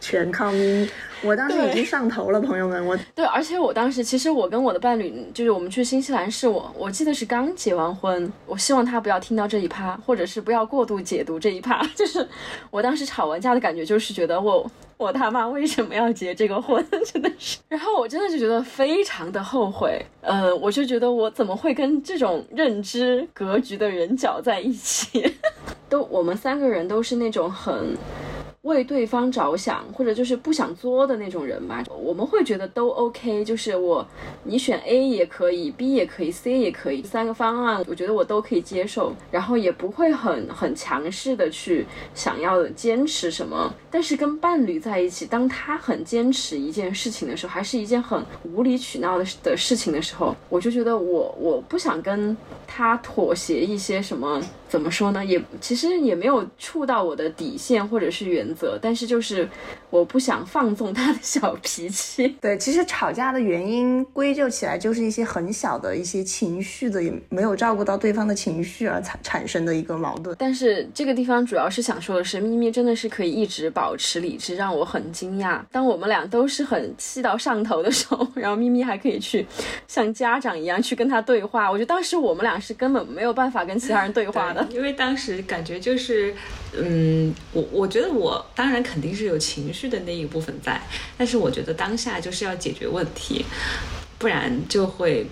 [0.00, 0.88] 全靠咪咪。
[1.22, 12.26] 我当时已经上头了，朋友们，我对，而且我当时其实我跟我的伴侣，就是我们去新西兰，是我我记得是刚结完婚，我希望他不要听到这一趴，或者是不要过度解读这一趴， 就是
[12.68, 25.36] 我当时吵完架的感觉，就是觉得我我他妈为什么要结这个婚， 真的是，然后我真的就觉得非常的后悔，呃，我就觉得我怎么会跟这种认知格局的人搅在一起，
[25.88, 27.96] 都我们三个人都是那种很。
[28.62, 34.06] 为对方着想，或者就是不想作的那种人吧，我们会觉得都 OK，就是我
[34.44, 43.72] 你选 A 也可以，B 也可以，C 也可以，三个方案我觉得我都可以接受，然后也不会很很强势的去想要坚持什么。
[43.90, 54.38] 但是跟伴侣在一起，当他很坚持一件事情的时候，还是一件很无理取闹的的事情的时候，我就觉得我我不想跟他妥协一些什么，
[54.70, 55.24] 怎么说呢？
[55.24, 58.48] 也其实也没有触到我的底线或者是原。
[58.54, 59.48] 则，但是就是
[59.90, 62.26] 我不想放纵他的小脾气。
[62.42, 70.34] 对，其实吵架的原因归咎起来就是一些很小的一些情绪的，也没有照顾到对方的情绪而产产生的一个矛盾。
[70.38, 75.60] 但是这个地方主要是想说的是，咪咪真的是可以一直保持理智，让我很惊讶。
[75.70, 79.46] 当我们俩都是很气到上头的时候，然后咪咪还可以去
[79.86, 81.70] 像家长一样去跟他对话。
[81.70, 84.59] 我觉得当时我们俩是根本没有办法跟其他人对话的。
[84.70, 86.34] 因为当时感觉就是，
[86.72, 90.80] 嗯，我我觉得我当然肯定是有情绪的那一部分在，
[91.16, 93.44] 但是我觉得当下就是要解决问题，
[94.18, 95.26] 不然就会。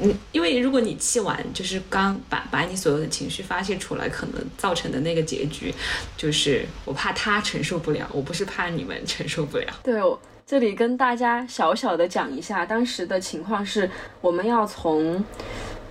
[0.00, 5.72] 嗯，因为如果你气完，就是刚把把你所有的情绪发泄出来，可能造成的那个结局，
[6.16, 9.66] 就是我怕他承受不了，我不是怕你们承受不了。
[9.84, 13.88] 对，我这里跟大家小小的讲一下，当时的情况是，
[14.20, 15.24] 我们要从。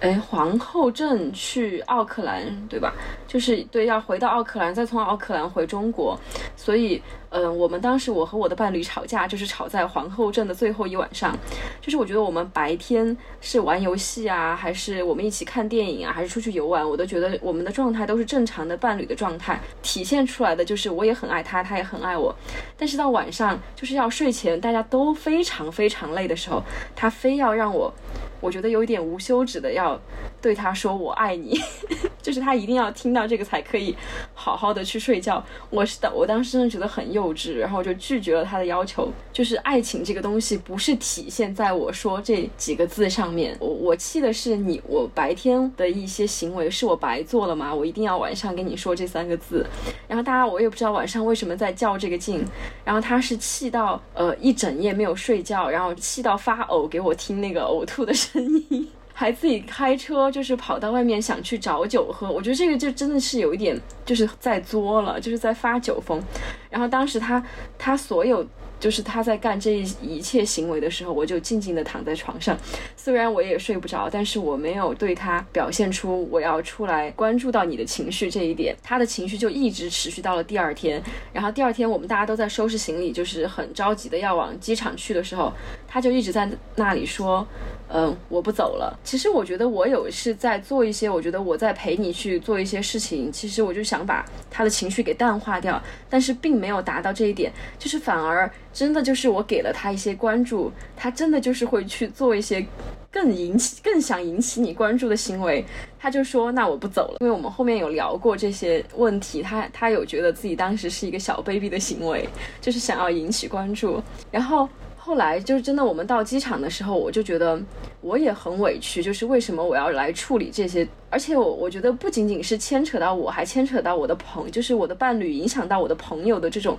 [0.04, 2.94] 哎，皇后镇去奥克兰，对吧？
[3.26, 6.20] 就是对，要回到奥克兰，再从奥克兰回中国。
[6.58, 7.02] 所以，
[7.36, 11.36] 嗯、我们当时我和我的伴侣吵架，就是吵在皇后镇的最后一晚上。
[11.82, 22.34] 就是我觉得我们白天是玩游戏啊，还是我们一起看电影啊，还是出去游玩，我都觉得我们的状态都是正常的伴侣的状态，体现出来的就是我也很爱他，他也很爱我。
[22.78, 26.62] 但是到晚上，就是要睡前，大家都非常非常累的时候，
[26.96, 27.92] 他非要让我。
[28.40, 29.98] 我觉得有一点无休止的要
[30.42, 31.58] 对他说我爱你，
[32.22, 33.96] 就是他一定要听到这个才可以
[34.34, 35.42] 好好的去睡觉。
[35.70, 39.08] 我是的，我当时真的觉得很幼稚，然后就拒绝了他的要求。
[39.32, 47.74] 就是爱情这个东西不是体现在我说这几个字上面，我我气的是你，我白天的一些行为是我白做了吗？
[47.74, 49.64] 我一定要晚上跟你说这三个字。
[50.08, 52.44] 然后大家我也不知道晚上为什么在较这个劲，
[52.84, 58.88] 然后他是气到呃一整夜没有睡觉，然后气到发呕给我听那个呕吐的声音。
[59.14, 62.30] 还自己开车，就是跑到外面想去找酒喝。
[62.30, 66.22] 我觉得这个就真的是有一点，就是在作了，就是在发酒疯。
[66.70, 67.42] 然后当时他
[67.78, 68.46] 他所有
[68.84, 72.58] 就是他在干这一一切行为的时候，我就静静的躺在床上。
[72.98, 78.76] 虽然我也睡不着，但是我没有对他表现出我要出来关注到你的情绪这一点。
[78.84, 81.02] 他的情绪就一直持续到了第二天。
[81.32, 85.54] 然后第二天我们大家都在收拾行李，就是很着急的要往机场去的时候，
[85.88, 87.48] 他就一直在那里说。
[87.96, 89.00] 嗯，我不走了。
[89.04, 93.32] 其实我觉得我有是在做一些，我觉得我在陪你去做一些事情。
[93.32, 102.66] 其实我就想把他的情绪给淡化掉，但是并没有达到这一点，就是反而真的就是我给了他一些关注，他真的就是会去做一些
[103.12, 105.64] 更引起、更想引起你关注的行为。
[106.00, 112.28] 他就说：“那我不走了。”因为我们后面有聊过这些问题，他他有觉得自己当时是一个小 baby 的行为，
[112.60, 114.68] 就是想要引起关注，然后。
[115.06, 117.62] 后来就是真的，我们到机场的时候，我就觉得
[118.00, 120.88] 我也很委屈，就是为什么我要来处理这些？
[121.14, 126.76] 而且我我觉得不仅仅是牵扯到我，还牵扯到我的朋，就是我的伴侣，影响到我的朋友的这种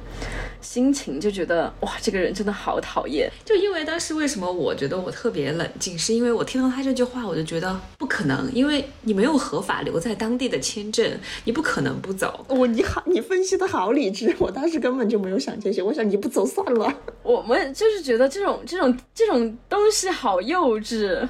[0.61, 3.31] 心情，就觉得哇，这个人真的好讨厌。
[3.44, 11.09] 就因为当时为什么我觉得我特别冷静，是因为我听到他这句话，我就觉得不可能，因为你没有合法留在当地的签证，
[11.44, 12.44] 你不可能不走。
[12.49, 16.92] 我你好，你分析的好理智，我当时根本就没有想这些，我想你不走算了。
[17.23, 21.25] 我们就是觉得这种这种这种东西好幼稚，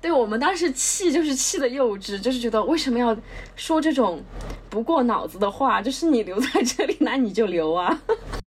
[0.00, 3.16] 对我们当时气就是气的幼稚，就是觉得为什么要
[3.56, 4.22] 说这种
[4.70, 5.82] 不过脑子的话？
[5.82, 8.00] 就是你留在这里，那你就留啊。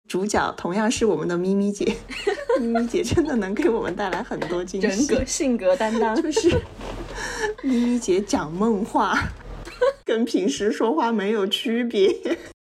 [0.09, 1.95] 主角同样是我们的咪咪姐，
[2.59, 4.87] 咪咪姐真的能给我们带来很多惊喜。
[4.87, 6.49] 人格性格担当，就是
[7.61, 9.15] 咪咪姐讲梦话，
[10.03, 12.11] 跟平时说话没有区别。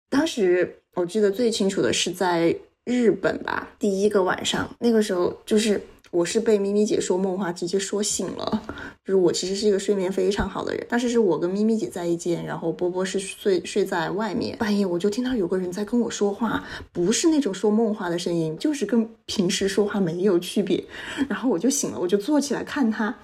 [0.08, 5.78] 当时我记得最清楚的是在日本吧，第一个晚上，那个时候就是
[6.10, 8.62] 我是被咪咪姐说梦话直接说醒了。
[9.08, 14.54] 就是我其实是一个睡眠非常好的人，当时是我跟咪咪姐在一间，然后波波是睡睡在外面。
[14.58, 20.84] 半夜我就听到有个人在跟我说话，不是那种说梦话的声音，就是跟平时说话没有区别。
[21.26, 23.18] 然后我就醒了，我就坐起来看他，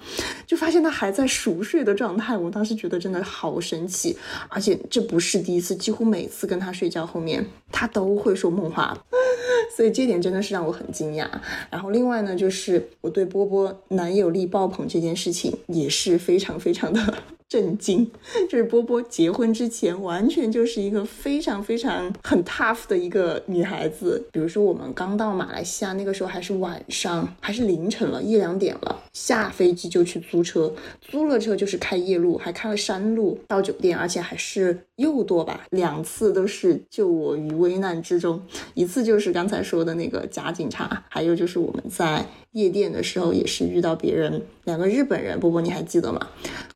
[0.47, 2.35] 就发现他还在熟睡的状态。
[2.35, 4.17] 我当时觉得真的好神奇，
[4.49, 8.97] 而且这不是第一次，几乎每次跟他睡觉后面，他都会说梦话。
[9.77, 11.27] 所以这点真的是让我很惊讶。
[11.69, 17.15] 然后另外呢，就是我对波波男友力爆棚这件事情也是非常非常的
[17.49, 18.11] 震惊。
[18.49, 24.27] 就是波波结婚之前完全就是一个非常非常很 tough 的一个女孩子。
[24.33, 38.43] 比如说我们刚到马来西亚那个时候还是晚上，还是凌晨了，一两点了，下飞机就去租车，租了车就是开夜路，还开了山路到酒店，而且还是又多吧，两次都是救我于危难之中。
[38.75, 46.21] 一次就是刚才说的那个假警察，还有就是我们在夜店的时候也是遇到别人，两个日本人，波波你还记得吗？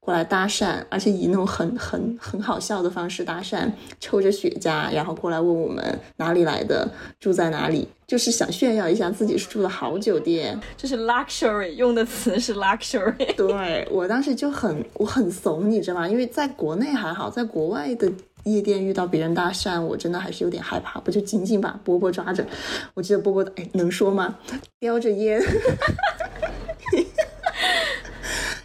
[0.00, 3.70] 过来搭讪，而且以那种很很很好笑的方式搭讪，
[4.00, 6.88] 抽着雪茄，然后过来问我们哪里来的，
[7.20, 10.58] 住在哪里，就是想炫耀一下自己是住的好酒店。
[10.76, 13.34] 就是 luxury 用的词是 luxury。
[13.36, 16.08] 对我当时就很我很怂，你知道吗？
[16.08, 18.10] 因为在国内还好，在国外的。
[18.44, 22.46] 夜店遇到别人搭讪，我真的还是有点害怕，我就紧紧把波波抓着。
[22.94, 24.38] 我记得波波哎，能说吗？
[24.80, 25.38] 叼着烟，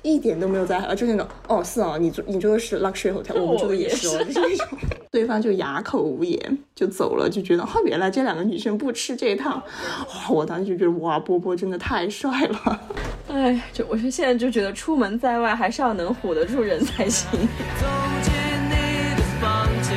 [0.03, 4.67] 一点都没有在害怕，就那种哦是哦，你住你住的是 luxury hotel，我们住的也是哦，就是那种
[5.09, 12.81] 对方就哑口无言就走了，就觉得哦原来这两个女生不吃这一套，哇，我当时就觉得哇波波真的太帅了。
[13.29, 17.29] 哎，就我是现在就觉得出门在外还是要能唬得住人才行。
[17.31, 17.85] 走
[18.21, 18.33] 进
[18.69, 19.95] 你的房间，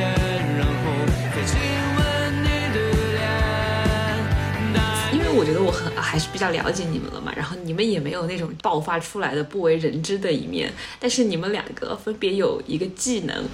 [0.57, 0.71] 然后
[1.35, 1.59] 再亲
[1.97, 1.99] 吻
[2.41, 2.77] 你的
[3.13, 3.27] 脸。
[5.13, 13.45] 因为我觉得我很还是比较了解你们了嘛，然后你们也没有那种爆发出来的不为人知的一面，但是你们两个分别有一个技能。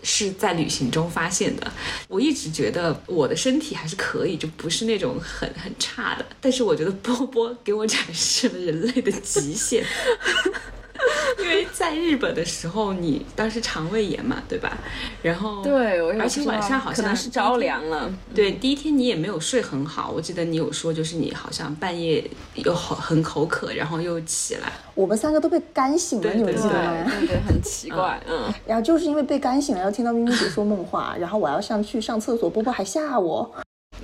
[0.00, 1.72] 是在旅行中发现的。
[2.06, 6.24] 我一直觉得我的身体还是可以，就不是那种很很差的。
[6.40, 9.84] 但是我觉得波波给我展示了人类的极限。
[11.38, 14.76] 因为在日本的时候，你当时肠胃炎嘛，对吧？
[15.22, 18.10] 然后对，而且晚上好像是着凉了。
[18.34, 24.72] 对，第一天你也没有睡很好，我记得你有说，就是你好像半夜又好很口渴，然后又起来。
[24.94, 27.04] 我们三个都被干醒了，你们对记得吗？
[27.04, 28.52] 对对对，很奇怪，嗯。
[28.66, 33.54] 然后就是因为被干醒了，要听到咪咪姐说梦话，然后我要上去上厕所，波波还吓我。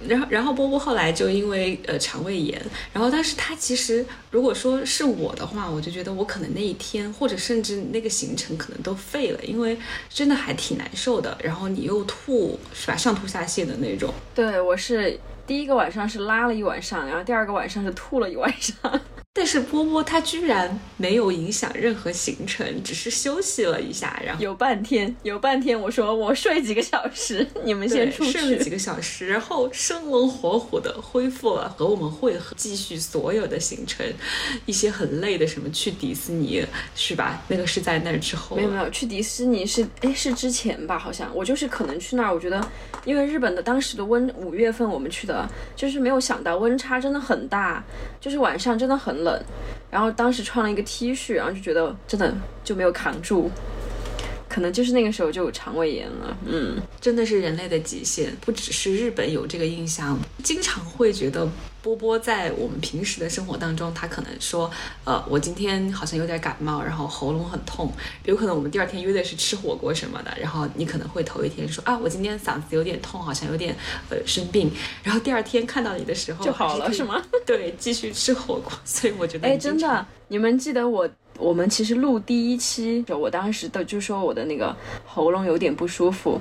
[0.07, 2.61] 然后，然后波波后来就因为呃肠胃炎，
[2.93, 9.79] 然后但是他其实如果说是我的话，我就觉得我可能那一天或者甚至那个行程可能都废了，因为
[10.11, 11.37] 真的还挺难受的。
[11.43, 14.13] 然后你又吐是吧，上吐下泻的那种。
[14.35, 19.01] 对，我是第一个晚上是拉了一晚上，然后第二个晚上是吐了一晚上。
[19.37, 28.71] 但是波波他居然没有影响任何行程，只是休息了一下，然后有半天，有半天，我说我睡几个小时，你们先出去睡了几。
[28.71, 34.07] 个小时，然后生龙活虎的恢复了和我们会合，继续所有的行程，
[34.67, 36.65] 一些很累的什么去迪士尼
[36.95, 37.43] 是吧？
[37.49, 40.97] 那个是在那之后，没有没有，去迪士尼是哎是之前吧？
[40.97, 42.65] 好像我就是可能去那儿，我觉得
[43.05, 47.83] 因为日本的当时的温五月份我们去的，就是没有想到温差真的很大，
[48.21, 49.43] 就是晚上真的很冷，
[49.91, 53.51] 然后当时穿了一个 T 恤，然后就觉得真的就没有扛住，
[54.49, 56.81] 可能就是那个时候就有肠胃炎了，嗯。
[57.01, 61.47] 真的是人类的极限，不只是日本有这个印象，经常会觉得
[61.83, 64.71] 波波在我们平时的生活当中，他可能说，
[65.05, 67.93] 呃，我今天好像有点感冒，然后喉咙很痛，
[68.25, 73.77] 有可能我们第二天约的是吃火锅什么的，然后你可能会头一天说啊，我今天嗓子有点痛，好像有点
[74.09, 74.71] 呃生病，
[75.03, 77.23] 然后第二天看到你的时候就好了是吗？
[77.45, 81.07] 对，继续吃火锅，所以我觉得哎，真的，你们记得我
[81.39, 84.75] 我们其实录第一期，就我当时的就说我的那个
[85.05, 86.39] 喉咙有点不舒服。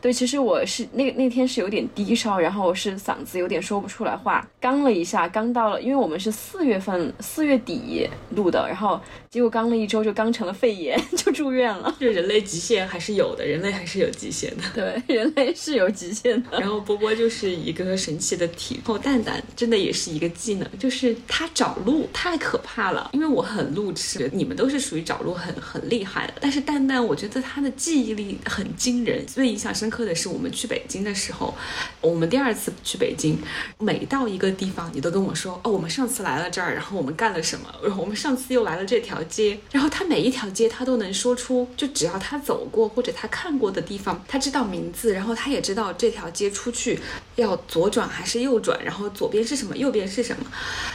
[0.00, 9.00] 对，其实我是那那天是有点低烧，然后是嗓子有点说不出来话，刚了一下，刚到了，因为我们是四月份四月底录的，然后
[9.34, 11.92] 结果刚了一周就刚成了肺炎， 就住院了。
[11.98, 14.62] 就人类极限还是有的，人类还是有极限的。
[14.72, 16.60] 对，人类是有极限的。
[16.60, 23.10] 然后波波就是一个神奇的体，然后蛋蛋真的也是一个技能，就是他找路太可怕了。
[23.12, 29.26] 因为我很路痴，你们都是属于找路很很厉害的，但是蛋蛋我觉得他的记忆力很惊人。
[29.26, 31.52] 最印象深刻的是我们去北京的时候，
[32.00, 33.36] 我们第二次去北京，
[33.80, 46.98] 每到一个地方你都跟我说哦，我们上次来了这儿，然后我们干了什么，然后我们上次又来了这条街，然后他每一条街他都能说出，就只要他走过或者他看过的地方，他知道名字，然后他也知道这条街出去
[47.36, 50.46] 要左转还是右转，然后左边是什么，右边是什么，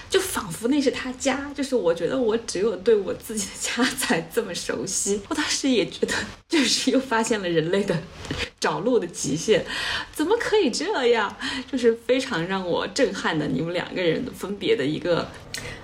[0.10, 1.52] 就仿佛那是他家。
[1.56, 5.22] 就是我觉得我只有对我自己的家才这么熟悉。
[5.28, 6.14] 我当时也觉得，
[6.48, 7.98] 就是又发现了人类的
[8.60, 9.64] 找路的极限，
[10.12, 11.34] 怎么可以这样？
[11.72, 15.28] 就是非常让我震撼的，你们两个人分别的一个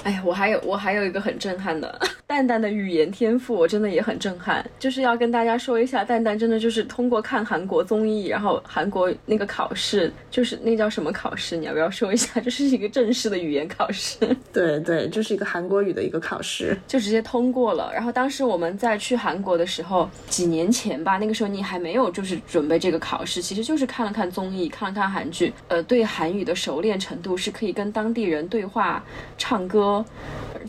[0.03, 4.65] 哎呀，我还有我还有一个很震撼的蛋蛋的语言天赋，我真的也很震撼。
[4.79, 11.55] 就是要跟大家说一下，蛋蛋真的就是通过看韩国综艺，然后韩国那个考试，就是那叫什么考试？
[11.57, 12.39] 你要不要说一下？
[12.41, 14.17] 就是一个正式的语言考试，
[14.53, 16.77] 对对，就是一个韩国语的一个考试。
[16.87, 17.91] 就直接通过了。
[17.93, 29.03] 然后当时我们在去韩国的时候，几年前吧，那个时候你还没有就是准准备这个考试，其实就是看了看综艺，看了看韩剧，呃，对韩语的熟练程度是可以跟当地人对话、
[29.37, 30.03] 唱歌、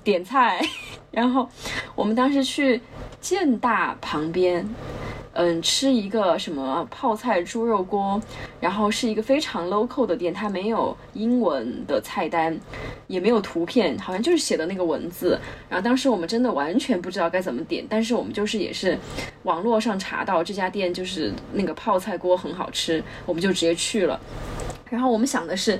[0.04, 0.60] 点菜。
[1.10, 1.48] 然后
[1.94, 2.78] 我们当时去
[3.26, 4.64] 建大旁边。
[5.32, 8.18] 嗯，吃一个什么泡菜猪肉锅，
[8.60, 12.56] 然后是一个非常 local 的店，它没有英文的菜单，
[13.08, 15.38] 也没有图片，好像就是写的那个文字。
[15.68, 18.96] 然后当时我们真的完全不知道该怎么点，但是我们就是也是
[19.42, 24.18] 网络上查到这家店就是那个泡菜锅很好吃，我们就直接去了。
[24.88, 25.78] 然后我们想的是，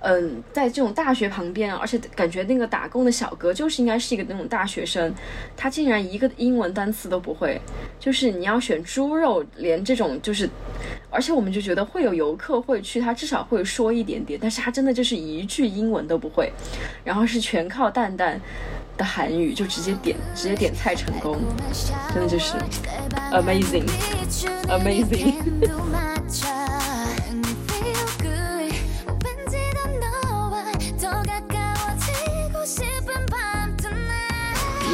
[0.00, 5.12] 嗯，在这种大学旁边，而且感觉那个打工的小哥就是应该是一个那种大学生，
[5.56, 7.60] 他竟然一个英文单词都不会，
[7.98, 10.48] 就是你要选猪肉，连这种就是，
[11.10, 16.52] 而且我们就觉得会有游客会去，他至少会说一点点，但是他真的就是一句英文都不会，
[17.02, 18.40] 然后是全靠蛋蛋
[18.96, 21.38] 的韩语就直接点直接点菜成功，
[22.14, 22.54] 真的就是
[23.32, 23.84] amazing
[24.68, 25.34] amazing。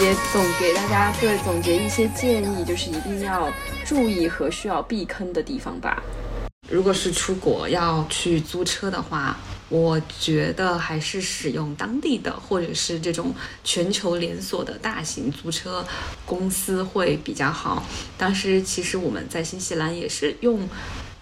[0.05, 3.50] 也总给大家对总结一些建议，就是一定要
[3.86, 6.02] 注意和需要避坑的地方吧。
[6.68, 9.34] 如果是出国要去租车的话，
[9.70, 13.34] 我觉得还是使用当地的或者是这种
[13.64, 15.82] 全球连锁的大型租车
[16.26, 17.82] 公司会比较好。
[18.18, 20.68] 当时其实我们在新西兰也是用。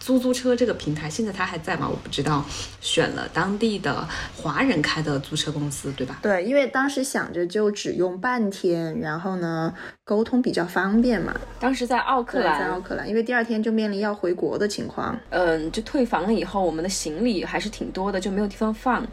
[0.02, 1.88] 租租车这个平台现在它还在吗？
[1.88, 2.44] 我不知道。
[2.80, 4.04] 选了当地的
[4.36, 6.18] 华人开的租车公司，对吧？
[6.20, 9.72] 对，因为当时想着就只用半天，然后呢
[10.02, 11.32] 沟通比较方便嘛。
[11.60, 15.16] 当时在奥克，兰，在奥克兰，因为第二天就面临要回国的情况。
[15.30, 19.06] 嗯，就退房了以后，我们的行李还是挺多的，就没有地方放，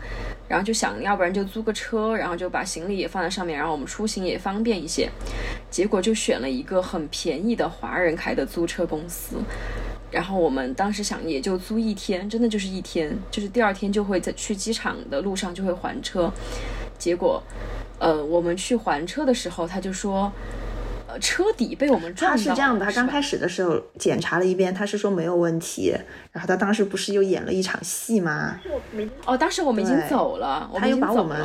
[0.47, 5.07] 然后就想要不然就租个车，然后就把行李也放在上面，然后我们出行也方便一些。
[5.69, 9.35] 结果就选了一个很便宜的华人开的租车公司。
[10.11, 16.31] 然后我们当时想也就租一天，真的就是一天，就是第二天就会在去机场的路上就会还车。
[16.97, 17.41] 结果，
[17.99, 20.31] 呃，我们去还车的时候，他就说，
[21.07, 22.49] 呃，车底被我们撞他到了。
[22.49, 25.95] 是这样的，他刚开始的时候检查了一遍，他是说没有问题，
[26.31, 28.59] 然后他当时不是又演了一场戏吗？
[29.25, 31.39] 哦，当时我们已经走了，我他们已经又把我们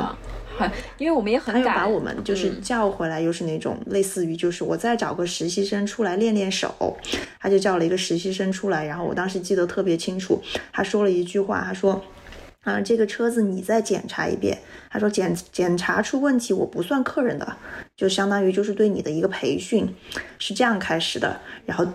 [0.97, 6.97] 因为我们也很赶，他又把我们就是嗯叫回来，又是那种类似于就是我再找个实习生出来练练手，
[7.39, 10.41] 他就叫了一个实习生出来，然后我当时记得特别清楚，
[10.71, 12.03] 他说了一句话，他说。
[12.65, 14.57] 啊，这个车子你再检查一遍。
[14.89, 17.55] 他说检检查出问题，我不算客人的，
[17.95, 19.87] 就相当于就是对你的一个培训，
[20.39, 21.39] 是这样开始的。
[21.67, 21.85] 然后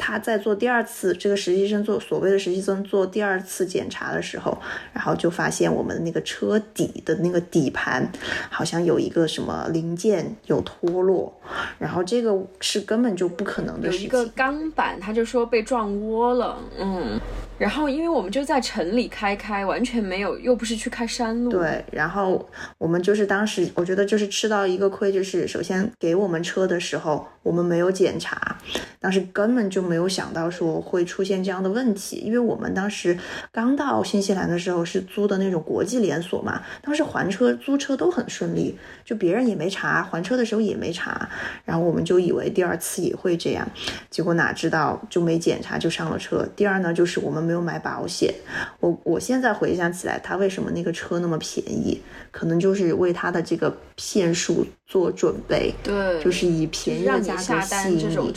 [0.00, 4.58] 他在做第二次，这个实习生做所谓的实习生做第二次检查的时候，
[4.94, 8.10] 然后就发现我们的那个车底的那个底盘
[8.48, 11.30] 好像有一个什么零件有脱落，
[11.78, 14.06] 然后这个是根本就不可能的事情。
[14.06, 17.20] 有一个钢板，他就说被撞窝了，嗯，
[17.58, 22.48] 然后因为我们就在城里开开，完全没有，又不是去开山路，，对，然后
[22.78, 28.56] 我们就是当时，我觉得就是吃到一个亏，就是首先给我们车的时候，我们没有检查，
[28.98, 33.18] 当时根本就没有想到说会出现这样的问题，因为我们当时
[33.50, 41.28] 刚到新西兰的时候是租的那种国际连锁嘛，当时还车租车都很顺利，就别人也没查，还车的时候也没查，
[41.64, 43.68] 然后我们就以为第二次也会这样，
[44.08, 46.46] 结果哪知道就没检查就上了车。
[46.54, 48.32] 第二呢，就是我们没有买保险，
[48.78, 58.34] 我我现在回想起来，他为什么那个车那么便宜，可能就是为他的这个骗术做准备，对，就是以便宜的价格吸引单这种你。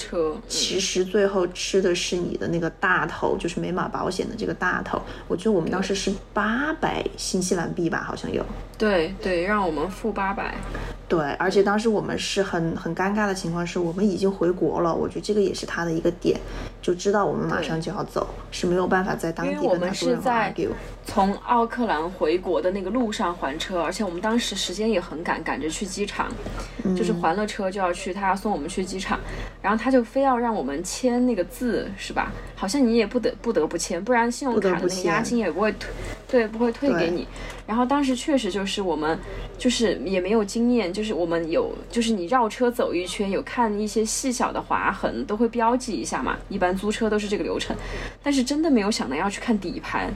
[0.48, 5.02] 其实最后吃的是你的那个大头，就是没买保险的这个大头。
[5.28, 8.46] 我记得我们当时是八百新西兰币吧，好像有。
[8.78, 10.54] 对对，让我们付八百，
[11.08, 16.40] 对，而且当时我们是很很尴尬的情况是，我们已经回国了，我觉得这个也是他的一个点，
[16.82, 20.70] 就知道我们马上就要走，是没有办法在当地跟他说任何是在 argue。
[21.06, 26.32] 从奥克兰回国的那个路上还车，而且我们当时时间也很赶，赶着去机场，
[26.84, 29.20] 嗯就是还了车就要去，他要送我们去机场，
[29.62, 32.32] 然后他就非要让我们签那个字，是吧？
[32.56, 35.90] 好像你也不得不得不签，不然信用卡的那个押金也不会退，
[36.28, 37.28] 对，不会退给你。
[37.66, 39.18] 然后当时确实就是我们
[39.58, 47.76] 就是也没有经验，就是我们有就是你绕车走一圈，有看一些细小的划痕都会标记一下嘛，一般租车都是这个流程，
[48.22, 50.12] 但是真的没有想到要去看底盘。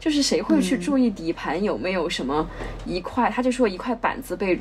[0.00, 2.48] 就是谁会去注意底盘有没有什么
[2.86, 3.28] 一块？
[3.28, 4.56] 他就说一块板子被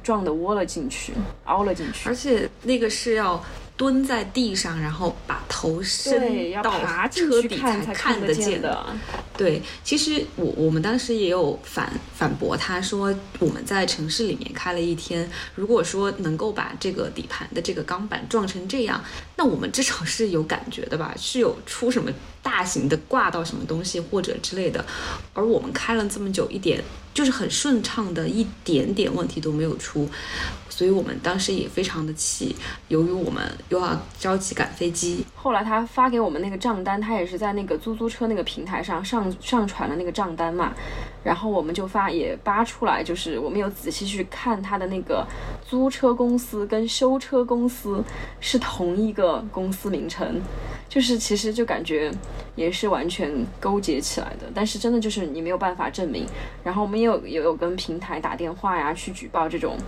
[0.00, 1.12] 撞的窝了进去，
[1.46, 2.14] 凹了进去而。
[2.14, 3.42] 且那个是要
[3.76, 8.86] 蹲在地上，然后把头，伸到车底才看得见的。
[9.36, 19.04] 对，其实我我们当时也有反反驳他说，我们在城市里面开了一天，如果说能够把这个底盘的这个钢板撞成这样，
[19.36, 21.14] 那我们至少是有感觉的吧？
[21.18, 22.10] 是有出什么
[22.42, 24.82] 大型的挂到什么东西或者之类的，
[25.34, 30.08] 而我们开了这么久，一点就是很顺畅的，一点点问题都没有出。
[30.76, 32.54] 所以我们当时也非常的气，
[32.88, 40.74] 由于我们又要着急赶飞机，后来他发给我们那个账单，他也是在那个租租车那个平台上上上传了那个账单嘛，
[41.24, 45.26] 然后我们就发也扒出来，就是我们有仔细去看他的那个
[45.66, 48.04] 租车公司跟修车公司
[48.38, 50.42] 是同一个公司名称，
[50.90, 52.12] 就是其实就感觉
[52.54, 56.26] 也是完全勾结起来的，但是真的就是你没有办法证明。
[56.62, 59.78] 然后我们也有也有跟平台打电话呀，去举报这种。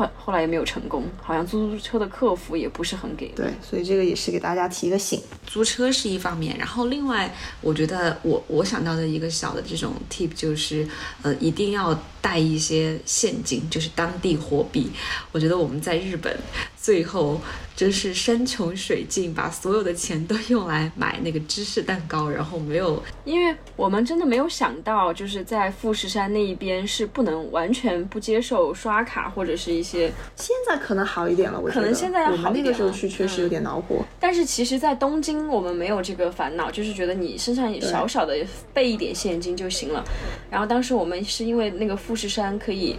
[0.00, 3.32] 后后来也没有成功，好像出租车的客服也不是很给力。
[3.36, 5.20] 对，所以这个也是给大家提个醒。
[5.46, 10.88] 租车是一方面，然后另外，我觉得我我想到的一个小的这种 tip 就是，
[11.22, 14.90] 呃，一定要带一些现金，就是当地货币。
[15.32, 16.36] 我觉得我们在日本
[16.76, 17.40] 最后。
[17.76, 29.89] 真是山穷水尽，把所有的钱都用来买那个芝士蛋糕，然后没有， 因为我们真的没有想到，就是在富士山那一边是不能完全不接受刷卡或者是一些。
[30.36, 32.46] 现在可能好一点了，我可能现在要好一点。
[32.46, 38.34] 我们那个时候去确实有点恼火，但是其实，在东京我们没有这个烦恼，就是觉得你身上小小的
[38.72, 40.04] 备一点现金就行了。
[40.50, 42.96] 然后当时我们是因为那个富士山可以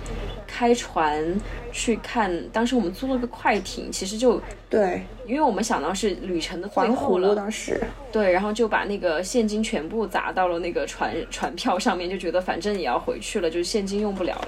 [0.47, 1.23] 开船
[1.71, 4.41] 去看，当时我们租了个快艇，其实就。
[4.69, 7.77] 对，因为我们想到是旅程的最后了，当时
[8.09, 14.47] 对，然后就把那个现金全部砸到了那个船船票上面，就觉得反正也要回去了，就是现金用不了了。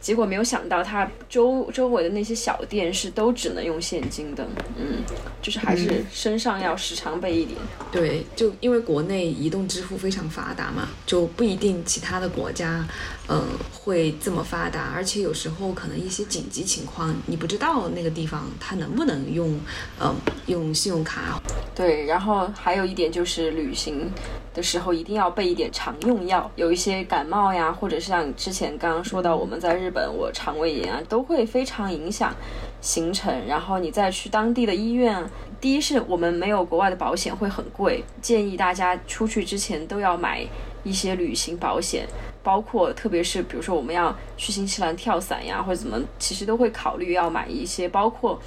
[0.00, 4.46] 结果没有想到，它周周围的那些小店是都只能用现金的，
[4.76, 5.04] 嗯，
[5.42, 7.58] 就是还是身上要时常备一点。
[7.92, 12.86] 对，就因为国内移动支付非常发达嘛，就不一定其他的国家，
[13.28, 13.42] 嗯，
[13.72, 14.92] 会这么发达。
[14.94, 19.60] 而且有时候可能一些紧急情况，你不知道那个地方它能不能用，
[20.00, 20.14] 嗯，
[20.46, 21.38] 用信用卡。
[21.74, 24.10] 对，然后还有一点就是旅行。
[24.52, 32.34] 的时候一定要备一点常用药，有一些感冒呀，或者是像之前刚刚说到我们在日本我肠胃炎啊，都会非常影响
[32.80, 33.46] 行程。
[33.46, 35.28] 然后你再去当地的医院，
[35.60, 40.46] 第一是我们没有国外的保险会很贵，建议大家出去之前都要买
[40.84, 42.06] 一些旅行保险，
[42.42, 48.40] 包括特别是比如说我们要去新西兰跳伞呀或者怎么，其实都会考虑要买一些包括。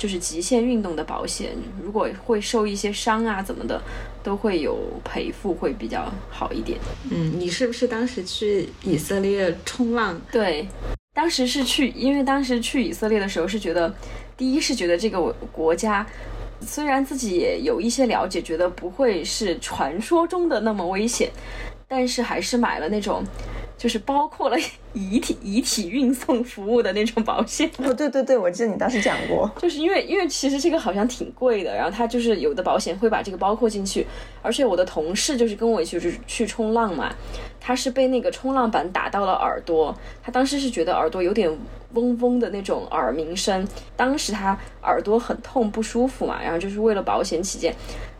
[0.00, 1.50] 就是极限运动的保险，
[1.84, 3.78] 如果会受一些伤啊，怎么的，
[4.22, 6.78] 都会有赔付，会比较好一点。
[7.10, 10.18] 嗯，你是不是当时去以色列冲浪？
[10.32, 10.66] 对，
[11.12, 13.94] 当时是去，因为当时去以色列的时候是觉得，
[14.38, 15.20] 第一是觉得这个
[15.52, 16.06] 国家
[16.62, 21.30] 虽然自己也有一些了解，觉得不会是传说中的那么危险，
[21.86, 23.22] 但是还是买了那种。
[23.80, 24.58] 就是包括了
[24.92, 27.66] 遗体遗体运送服务的那种保险。
[27.78, 34.06] 哦，对对对，我记得你当时讲过， 就是因为因为其实这个好像挺贵的，然后他就是有的保险会把这个包括进去，
[34.42, 37.10] 而且我的同事就是跟我一起去去冲浪嘛，
[37.70, 41.48] 他是被那个冲浪板打到了耳朵，他当时是觉得耳朵有点
[41.94, 43.64] 嗡嗡的那种耳鸣声，
[43.96, 47.72] 当时他耳朵很痛不舒服嘛，然后就是为了保险起见。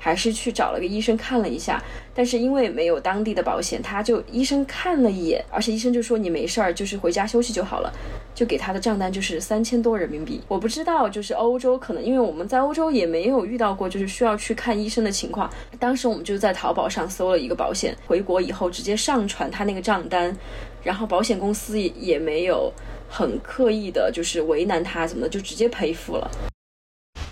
[0.03, 1.83] 还是去找了个医生看了一下，
[2.15, 7.93] 但是因为没有当地的保险，他就医生看了一眼，而且医生就说你没事儿，就是回家休息就好了，
[8.35, 10.41] 就给他的账单就是三千多人民币。
[10.49, 15.51] 我不知道，就是欧洲可能因为我们在欧洲也没有遇到过就是需要去看医生的情况。
[15.79, 20.37] 当时我们就在淘宝上搜了一个保险，回国以后直接上传他那个账单，
[20.83, 22.73] 然后保险公司也也没有
[23.09, 26.31] 很刻意的就是为难他怎么的，就直接赔付了。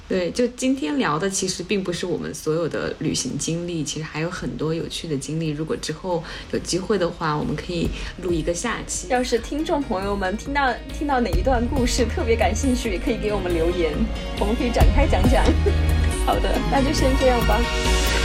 [0.09, 5.51] 对，就今天聊的其实并不是我们所有的旅行经历，其实还有很多有趣的经历。
[5.51, 7.91] 如果之后有机会的话，我们可以
[8.23, 9.09] 录一个下期。
[9.11, 13.93] 要是听众朋友们听到听到哪一段故事特别感兴趣，也可以给我们留言，
[14.41, 15.45] 我们可以展开讲讲。
[16.25, 17.61] 好的，那就先这样吧。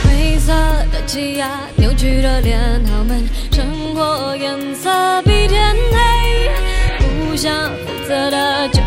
[0.04, 0.52] 灰色
[0.90, 6.73] 的气压，扭曲的脸，他们生活颜色比天黑，
[7.34, 8.80] 不想负责的就。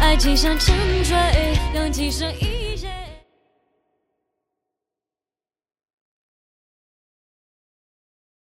[0.00, 0.74] 爱情像沉
[1.04, 1.16] 睡，
[1.74, 2.53] 氧气声音。